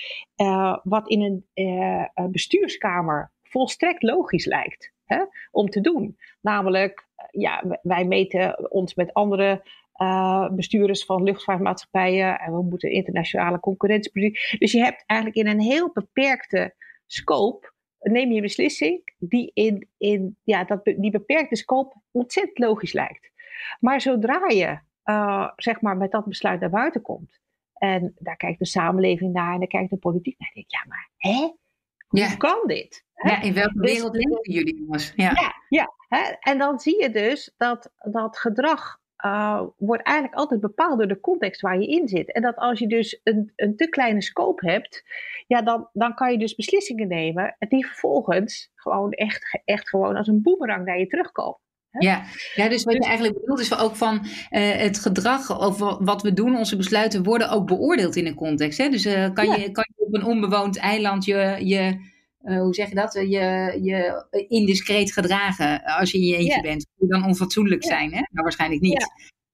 wat 0.82 1.08
in 1.08 1.44
een 1.54 2.10
bestuurskamer 2.30 3.30
volstrekt 3.42 4.02
logisch 4.02 4.46
lijkt 4.46 4.92
hè, 5.04 5.24
om 5.50 5.68
te 5.68 5.80
doen. 5.80 6.18
Namelijk, 6.40 7.08
ja, 7.30 7.78
wij 7.82 8.04
meten 8.04 8.70
ons 8.70 8.94
met 8.94 9.14
andere 9.14 9.62
uh, 10.02 10.50
bestuurders 10.50 11.04
van 11.04 11.22
luchtvaartmaatschappijen. 11.22 12.38
En 12.38 12.52
we 12.52 12.62
moeten 12.62 12.90
internationale 12.90 13.60
concurrentie. 13.60 14.38
Dus 14.58 14.72
je 14.72 14.82
hebt 14.82 15.04
eigenlijk 15.06 15.40
in 15.40 15.46
een 15.46 15.60
heel 15.60 15.90
beperkte 15.92 16.74
scope. 17.06 17.74
Neem 17.98 18.30
je 18.30 18.36
een 18.36 18.42
beslissing 18.42 19.14
die 19.18 19.50
in, 19.54 19.88
in 19.96 20.36
ja, 20.42 20.64
dat, 20.64 20.84
die 20.84 21.10
beperkte 21.10 21.56
scope 21.56 22.00
ontzettend 22.10 22.58
logisch 22.58 22.92
lijkt. 22.92 23.30
Maar 23.80 24.00
zodra 24.00 24.48
je 24.48 24.78
uh, 25.04 25.50
zeg 25.56 25.80
maar 25.80 25.96
met 25.96 26.10
dat 26.10 26.24
besluit 26.24 26.60
naar 26.60 26.70
buiten 26.70 27.02
komt. 27.02 27.40
En 27.74 28.14
daar 28.18 28.36
kijkt 28.36 28.58
de 28.58 28.66
samenleving 28.66 29.32
naar 29.32 29.52
en 29.52 29.58
daar 29.58 29.68
kijkt 29.68 29.90
de 29.90 29.96
politiek 29.96 30.38
naar. 30.38 30.50
denk 30.54 30.66
ik, 30.66 30.72
ja, 30.72 30.84
maar 30.88 31.10
hè? 31.16 31.52
Hoe 32.08 32.36
kan 32.36 32.62
dit? 32.66 33.04
Ja, 33.14 33.42
in 33.42 33.54
welke 33.54 33.80
dus 33.80 33.92
wereld 33.92 34.14
leven 34.14 34.52
jullie 34.52 34.78
jongens? 34.78 35.12
Ja, 35.16 35.30
ja, 35.30 35.54
ja 35.68 35.92
hè? 36.08 36.32
en 36.40 36.58
dan 36.58 36.78
zie 36.78 37.02
je 37.02 37.10
dus 37.10 37.54
dat 37.56 37.92
dat 37.96 38.38
gedrag 38.38 38.98
uh, 39.24 39.62
wordt 39.76 40.02
eigenlijk 40.02 40.38
altijd 40.38 40.60
bepaald 40.60 40.98
door 40.98 41.08
de 41.08 41.20
context 41.20 41.60
waar 41.60 41.78
je 41.80 41.86
in 41.86 42.08
zit. 42.08 42.32
En 42.32 42.42
dat 42.42 42.56
als 42.56 42.78
je 42.78 42.86
dus 42.86 43.20
een, 43.22 43.52
een 43.56 43.76
te 43.76 43.88
kleine 43.88 44.22
scope 44.22 44.70
hebt, 44.70 45.04
ja, 45.46 45.62
dan, 45.62 45.88
dan 45.92 46.14
kan 46.14 46.32
je 46.32 46.38
dus 46.38 46.54
beslissingen 46.54 47.08
nemen 47.08 47.56
die 47.68 47.86
vervolgens 47.86 48.70
gewoon 48.74 49.10
echt, 49.10 49.60
echt 49.64 49.88
gewoon 49.88 50.16
als 50.16 50.28
een 50.28 50.42
boemerang 50.42 50.84
naar 50.84 50.98
je 50.98 51.06
terugkomen. 51.06 51.60
Ja. 51.98 52.24
ja, 52.54 52.68
dus 52.68 52.84
wat 52.84 52.92
je 52.92 52.98
dus 52.98 53.08
eigenlijk 53.08 53.40
bedoelt 53.40 53.60
is 53.60 53.78
ook 53.78 53.96
van 53.96 54.14
uh, 54.24 54.70
het 54.70 54.98
gedrag 54.98 55.60
of 55.60 55.78
wat 56.00 56.22
we 56.22 56.32
doen, 56.32 56.56
onze 56.56 56.76
besluiten 56.76 57.22
worden 57.22 57.50
ook 57.50 57.66
beoordeeld 57.66 58.16
in 58.16 58.26
een 58.26 58.34
context. 58.34 58.78
Hè? 58.78 58.88
Dus 58.88 59.06
uh, 59.06 59.32
kan, 59.32 59.46
je, 59.46 59.70
kan 59.70 59.86
je 59.96 60.04
op 60.04 60.14
een 60.14 60.24
onbewoond 60.24 60.78
eiland 60.78 61.24
je, 61.24 61.56
je 61.58 62.14
uh, 62.46 62.60
hoe 62.60 62.74
zeg 62.74 62.88
je 62.88 62.94
dat, 62.94 63.12
je, 63.12 63.78
je 63.82 64.24
indiscreet 64.48 65.12
gedragen 65.12 65.84
als 65.84 66.10
je 66.10 66.18
in 66.18 66.24
je 66.24 66.36
eentje 66.36 66.60
bent. 66.60 66.86
Moet 66.96 67.10
dan 67.10 67.24
onfatsoenlijk 67.24 67.84
zijn? 67.84 68.10
Hè? 68.10 68.16
Nou, 68.16 68.42
waarschijnlijk 68.42 68.80
niet. 68.80 69.06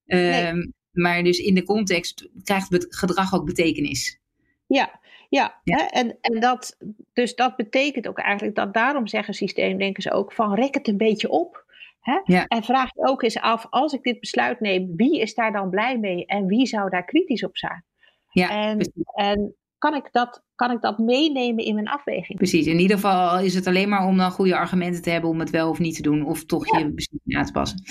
Nee. 0.04 0.72
Maar 0.92 1.22
dus 1.22 1.38
in 1.38 1.54
de 1.54 1.62
context 1.62 2.28
krijgt 2.44 2.70
het 2.70 2.86
gedrag 2.88 3.34
ook 3.34 3.44
betekenis. 3.44 4.20
Ja, 4.66 5.00
ja, 5.28 5.60
Hè? 5.64 5.82
En, 5.84 6.18
en 6.20 6.40
dat, 6.40 6.76
dus 7.12 7.34
dat 7.34 7.56
betekent 7.56 8.08
ook 8.08 8.18
eigenlijk 8.18 8.56
dat 8.56 8.74
daarom 8.74 9.06
zeggen 9.06 9.34
systeemdenkers 9.34 10.10
ook 10.10 10.32
van 10.32 10.54
rek 10.54 10.74
het 10.74 10.88
een 10.88 10.96
beetje 10.96 11.28
op. 11.28 11.64
Hè? 12.00 12.20
Ja. 12.24 12.46
En 12.46 12.62
vraag 12.62 12.94
je 12.94 13.06
ook 13.08 13.22
eens 13.22 13.40
af, 13.40 13.66
als 13.70 13.92
ik 13.92 14.02
dit 14.02 14.20
besluit 14.20 14.60
neem, 14.60 14.96
wie 14.96 15.20
is 15.20 15.34
daar 15.34 15.52
dan 15.52 15.70
blij 15.70 15.98
mee 15.98 16.26
en 16.26 16.46
wie 16.46 16.66
zou 16.66 16.90
daar 16.90 17.04
kritisch 17.04 17.44
op 17.44 17.56
zijn? 17.56 17.84
Ja, 18.28 18.50
en, 18.50 18.92
en 19.14 19.54
kan, 19.82 19.94
ik 19.94 20.08
dat, 20.12 20.42
kan 20.54 20.70
ik 20.70 20.80
dat 20.80 20.98
meenemen 20.98 21.64
in 21.64 21.74
mijn 21.74 21.88
afweging? 21.88 22.38
Precies, 22.38 22.66
in 22.66 22.78
ieder 22.78 22.96
geval 22.96 23.40
is 23.40 23.54
het 23.54 23.66
alleen 23.66 23.88
maar 23.88 24.06
om 24.06 24.16
dan 24.16 24.30
goede 24.30 24.56
argumenten 24.56 25.02
te 25.02 25.10
hebben 25.10 25.30
om 25.30 25.38
het 25.38 25.50
wel 25.50 25.68
of 25.68 25.78
niet 25.78 25.96
te 25.96 26.02
doen, 26.02 26.24
of 26.26 26.44
toch 26.44 26.78
je 26.78 26.92
beslissing 26.94 27.36
aan 27.36 27.44
te 27.44 27.52
passen. 27.52 27.82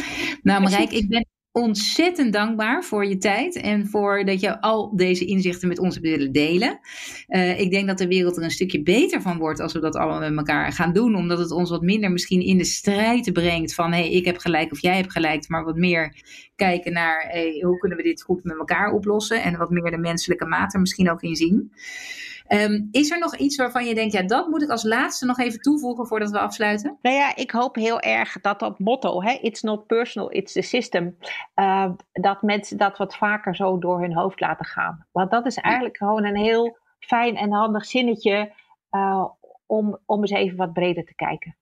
Nou, 0.42 0.62
Marijk, 0.62 0.92
ik 0.92 1.10
ben 1.10 1.26
ontzettend 1.52 2.34
dankbaar 2.34 2.84
voor 2.84 3.06
je 3.06 3.18
tijd 3.18 3.56
en 3.56 3.88
voor 3.88 4.26
dat 4.26 4.40
je 4.40 4.62
al 4.62 4.96
deze 4.96 5.26
inzichten 5.26 5.68
met 5.68 5.80
ons 5.80 6.00
willen 6.00 6.32
delen. 6.32 6.80
Uh, 7.28 7.60
ik 7.60 7.72
denk 7.72 7.88
dat 7.88 7.98
de 7.98 8.08
wereld 8.08 8.38
er 8.38 8.44
een 8.44 8.52
stukje 8.52 8.84
beter 8.84 9.22
van 9.22 9.38
wordt 9.38 9.60
als 9.60 9.74
we 9.74 9.80
dat 9.80 9.96
allemaal 9.96 10.20
met 10.20 10.38
elkaar 10.38 10.72
gaan 10.72 10.94
doen, 10.94 11.16
omdat 11.16 11.40
het 11.40 11.52
ons 11.52 11.70
wat 11.70 11.82
minder 11.82 12.12
misschien 12.12 12.42
in 12.42 12.58
de 12.58 12.64
strijd 12.64 13.34
brengt 13.34 13.74
van 13.74 13.92
hey, 13.92 14.12
ik 14.12 14.26
heb 14.26 14.38
gelijk 14.38 14.72
of 14.72 14.82
jij 14.82 14.96
hebt 14.96 15.12
gelijk, 15.12 15.50
maar 15.50 15.64
wat 15.64 15.76
meer 15.76 16.16
kijken 16.56 16.94
naar 16.94 17.32
hoe 17.62 17.78
kunnen 17.78 17.98
we 17.98 18.04
dit 18.04 18.22
goed 18.22 18.44
met 18.44 18.58
elkaar 18.58 18.92
oplossen 18.92 19.44
en 19.44 19.58
wat 19.58 19.70
meer 19.70 19.92
de 19.92 19.98
menselijke 19.98 20.46
maat 20.46 20.74
er 20.74 20.80
misschien 20.80 21.12
ook 21.12 21.22
in 21.22 21.36
zien. 21.36 21.72
Um, 22.54 22.88
is 22.92 23.12
er 23.12 23.20
nog 23.20 23.36
iets 23.36 23.56
waarvan 23.56 23.86
je 23.86 23.96
denkt, 23.96 24.14
ja, 24.14 24.22
dat 24.22 24.48
moet 24.48 24.62
ik 24.62 24.70
als 24.70 24.84
laatste 24.84 25.26
nog 25.26 25.40
even 25.40 25.60
toevoegen 25.60 26.08
voordat 26.08 26.32
we 26.32 26.40
afsluiten? 26.40 26.98
Nou 27.02 27.16
ja, 27.16 27.36
ik 27.36 27.52
hoop 27.52 27.76
heel 27.76 28.00
erg 28.00 28.42
dat 28.42 28.60
dat 28.60 28.80
motto, 28.80 29.22
hè, 29.22 29.32
it's 29.32 29.62
not 29.62 29.88
personal, 29.88 30.32
it's 30.32 30.54
the 30.54 30.62
system, 30.62 31.18
uh, 31.56 31.92
dat 32.12 32.42
mensen 32.42 32.78
dat 32.78 32.98
wat 32.98 33.16
vaker 33.16 33.56
zo 33.56 33.80
door 33.80 34.02
hun 34.02 34.16
hoofd 34.16 34.40
laten 34.40 34.66
gaan. 34.66 35.08
Want 35.12 35.32
dat 35.32 35.46
is 35.46 35.58
eigenlijk 35.58 35.98
gewoon 35.98 36.26
een 36.26 36.38
heel 36.38 36.78
fijn 37.00 37.36
en 37.36 37.52
handig 37.52 37.86
zinnetje 37.86 38.54
uh, 38.92 39.26
om, 39.66 40.00
om 40.06 40.22
eens 40.22 40.32
even 40.32 40.58
wat 40.58 40.74
breder 40.74 41.06
te 41.06 41.16
kijken. 41.16 41.56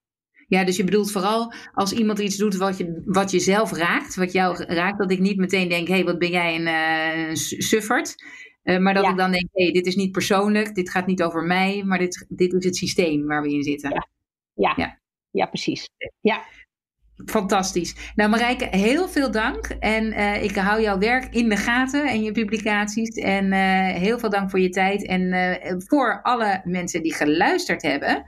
Ja, 0.48 0.64
dus 0.64 0.78
je 0.78 0.84
bedoelt 0.84 1.12
vooral 1.12 1.54
als 1.74 1.94
iemand 1.94 2.20
iets 2.20 2.38
doet 2.38 2.56
wat 2.56 2.78
je, 2.78 3.02
wat 3.06 3.32
je 3.32 3.40
zelf 3.40 3.72
raakt, 3.72 4.16
wat 4.16 4.32
jou 4.32 4.64
raakt, 4.64 4.98
dat 4.98 5.12
ik 5.12 5.20
niet 5.20 5.38
meteen 5.38 5.70
denk, 5.70 5.88
hé, 5.88 5.94
hey, 5.94 6.04
wat 6.04 6.20
ben 6.20 6.30
jij 6.30 6.56
een, 6.56 7.30
uh, 7.30 7.36
suffert. 7.36 8.16
Uh, 8.64 8.78
maar 8.78 8.94
dat 8.94 9.08
ik 9.08 9.18
dan 9.18 9.32
denk, 9.32 9.48
hey, 9.52 9.72
dit 9.72 9.86
is 9.86 9.96
niet 9.96 10.12
persoonlijk, 10.12 10.76
dit 10.76 10.90
gaat 10.90 11.08
niet 11.08 11.24
over 11.24 11.44
mij, 11.44 11.84
maar 11.84 11.98
dit, 11.98 12.26
dit 12.30 12.54
is 12.54 12.66
het 12.66 12.76
systeem 12.76 13.26
waar 13.26 13.42
we 13.42 13.54
in 13.54 13.64
zitten. 13.64 13.90
Ja, 13.90 14.08
ja. 14.54 14.74
ja. 14.76 15.00
ja 15.32 15.46
precies. 15.46 15.90
Ja. 16.20 16.44
Fantastisch. 17.26 17.96
Nou 18.16 18.30
Marijke, 18.30 18.68
heel 18.72 19.08
veel 19.08 19.32
dank. 19.32 19.68
En 19.80 20.06
uh, 20.06 20.44
ik 20.44 20.56
hou 20.56 20.82
jouw 20.82 20.98
werk 20.98 21.28
in 21.32 21.50
de 21.50 21.56
gaten 21.56 22.08
en 22.08 22.24
je 22.24 22.32
publicaties. 22.32 23.10
En 23.10 23.46
uh, 23.46 24.02
heel 24.02 24.20
veel 24.20 24.30
dank 24.30 24.50
voor 24.50 24.60
je 24.60 24.70
tijd. 24.70 25.06
En 25.06 25.22
uh, 25.22 25.76
voor 25.78 26.20
alle 26.24 26.62
mensen 26.64 27.04
die 27.04 27.14
geluisterd 27.14 27.82
hebben, 27.82 28.24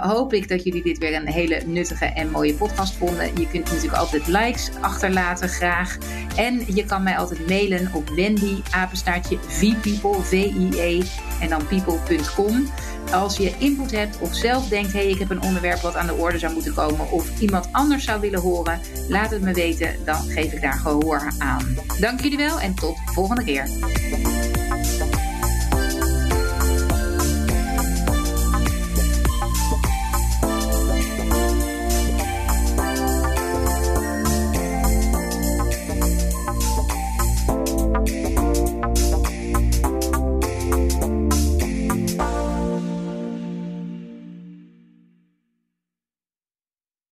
hoop 0.00 0.32
ik 0.32 0.48
dat 0.48 0.64
jullie 0.64 0.82
dit 0.82 0.98
weer 0.98 1.14
een 1.14 1.28
hele 1.28 1.62
nuttige 1.66 2.04
en 2.04 2.30
mooie 2.30 2.54
podcast 2.54 2.94
vonden. 2.94 3.26
Je 3.26 3.48
kunt 3.48 3.64
natuurlijk 3.64 3.96
altijd 3.96 4.26
likes 4.26 4.70
achterlaten, 4.80 5.48
graag. 5.48 5.98
En 6.36 6.62
je 6.74 6.84
kan 6.84 7.02
mij 7.02 7.16
altijd 7.16 7.48
mailen 7.48 7.90
op 7.94 8.08
Wendy, 8.08 8.56
apenstaartje, 8.70 9.38
vpeople, 9.38 10.22
V-I-E 10.22 11.02
en 11.40 11.48
dan 11.48 11.66
people.com. 11.66 12.66
Als 13.12 13.36
je 13.36 13.54
input 13.58 13.90
hebt 13.90 14.18
of 14.18 14.34
zelf 14.34 14.68
denkt, 14.68 14.92
hé, 14.92 14.98
hey, 14.98 15.08
ik 15.08 15.18
heb 15.18 15.30
een 15.30 15.42
onderwerp 15.42 15.80
wat 15.80 15.96
aan 15.96 16.06
de 16.06 16.14
orde 16.14 16.38
zou 16.38 16.52
moeten 16.52 16.74
komen 16.74 17.10
of 17.10 17.40
iemand 17.40 17.68
anders 17.72 18.04
zou 18.04 18.20
willen 18.20 18.40
horen, 18.40 18.80
laat 19.08 19.30
het 19.30 19.42
me 19.42 19.52
weten, 19.52 19.96
dan 20.04 20.16
geef 20.16 20.52
ik 20.52 20.60
daar 20.60 20.78
gehoor 20.78 21.32
aan. 21.38 21.76
Dank 22.00 22.20
jullie 22.20 22.38
wel 22.38 22.60
en 22.60 22.74
tot 22.74 22.96
de 23.06 23.12
volgende 23.12 23.44
keer. 23.44 23.68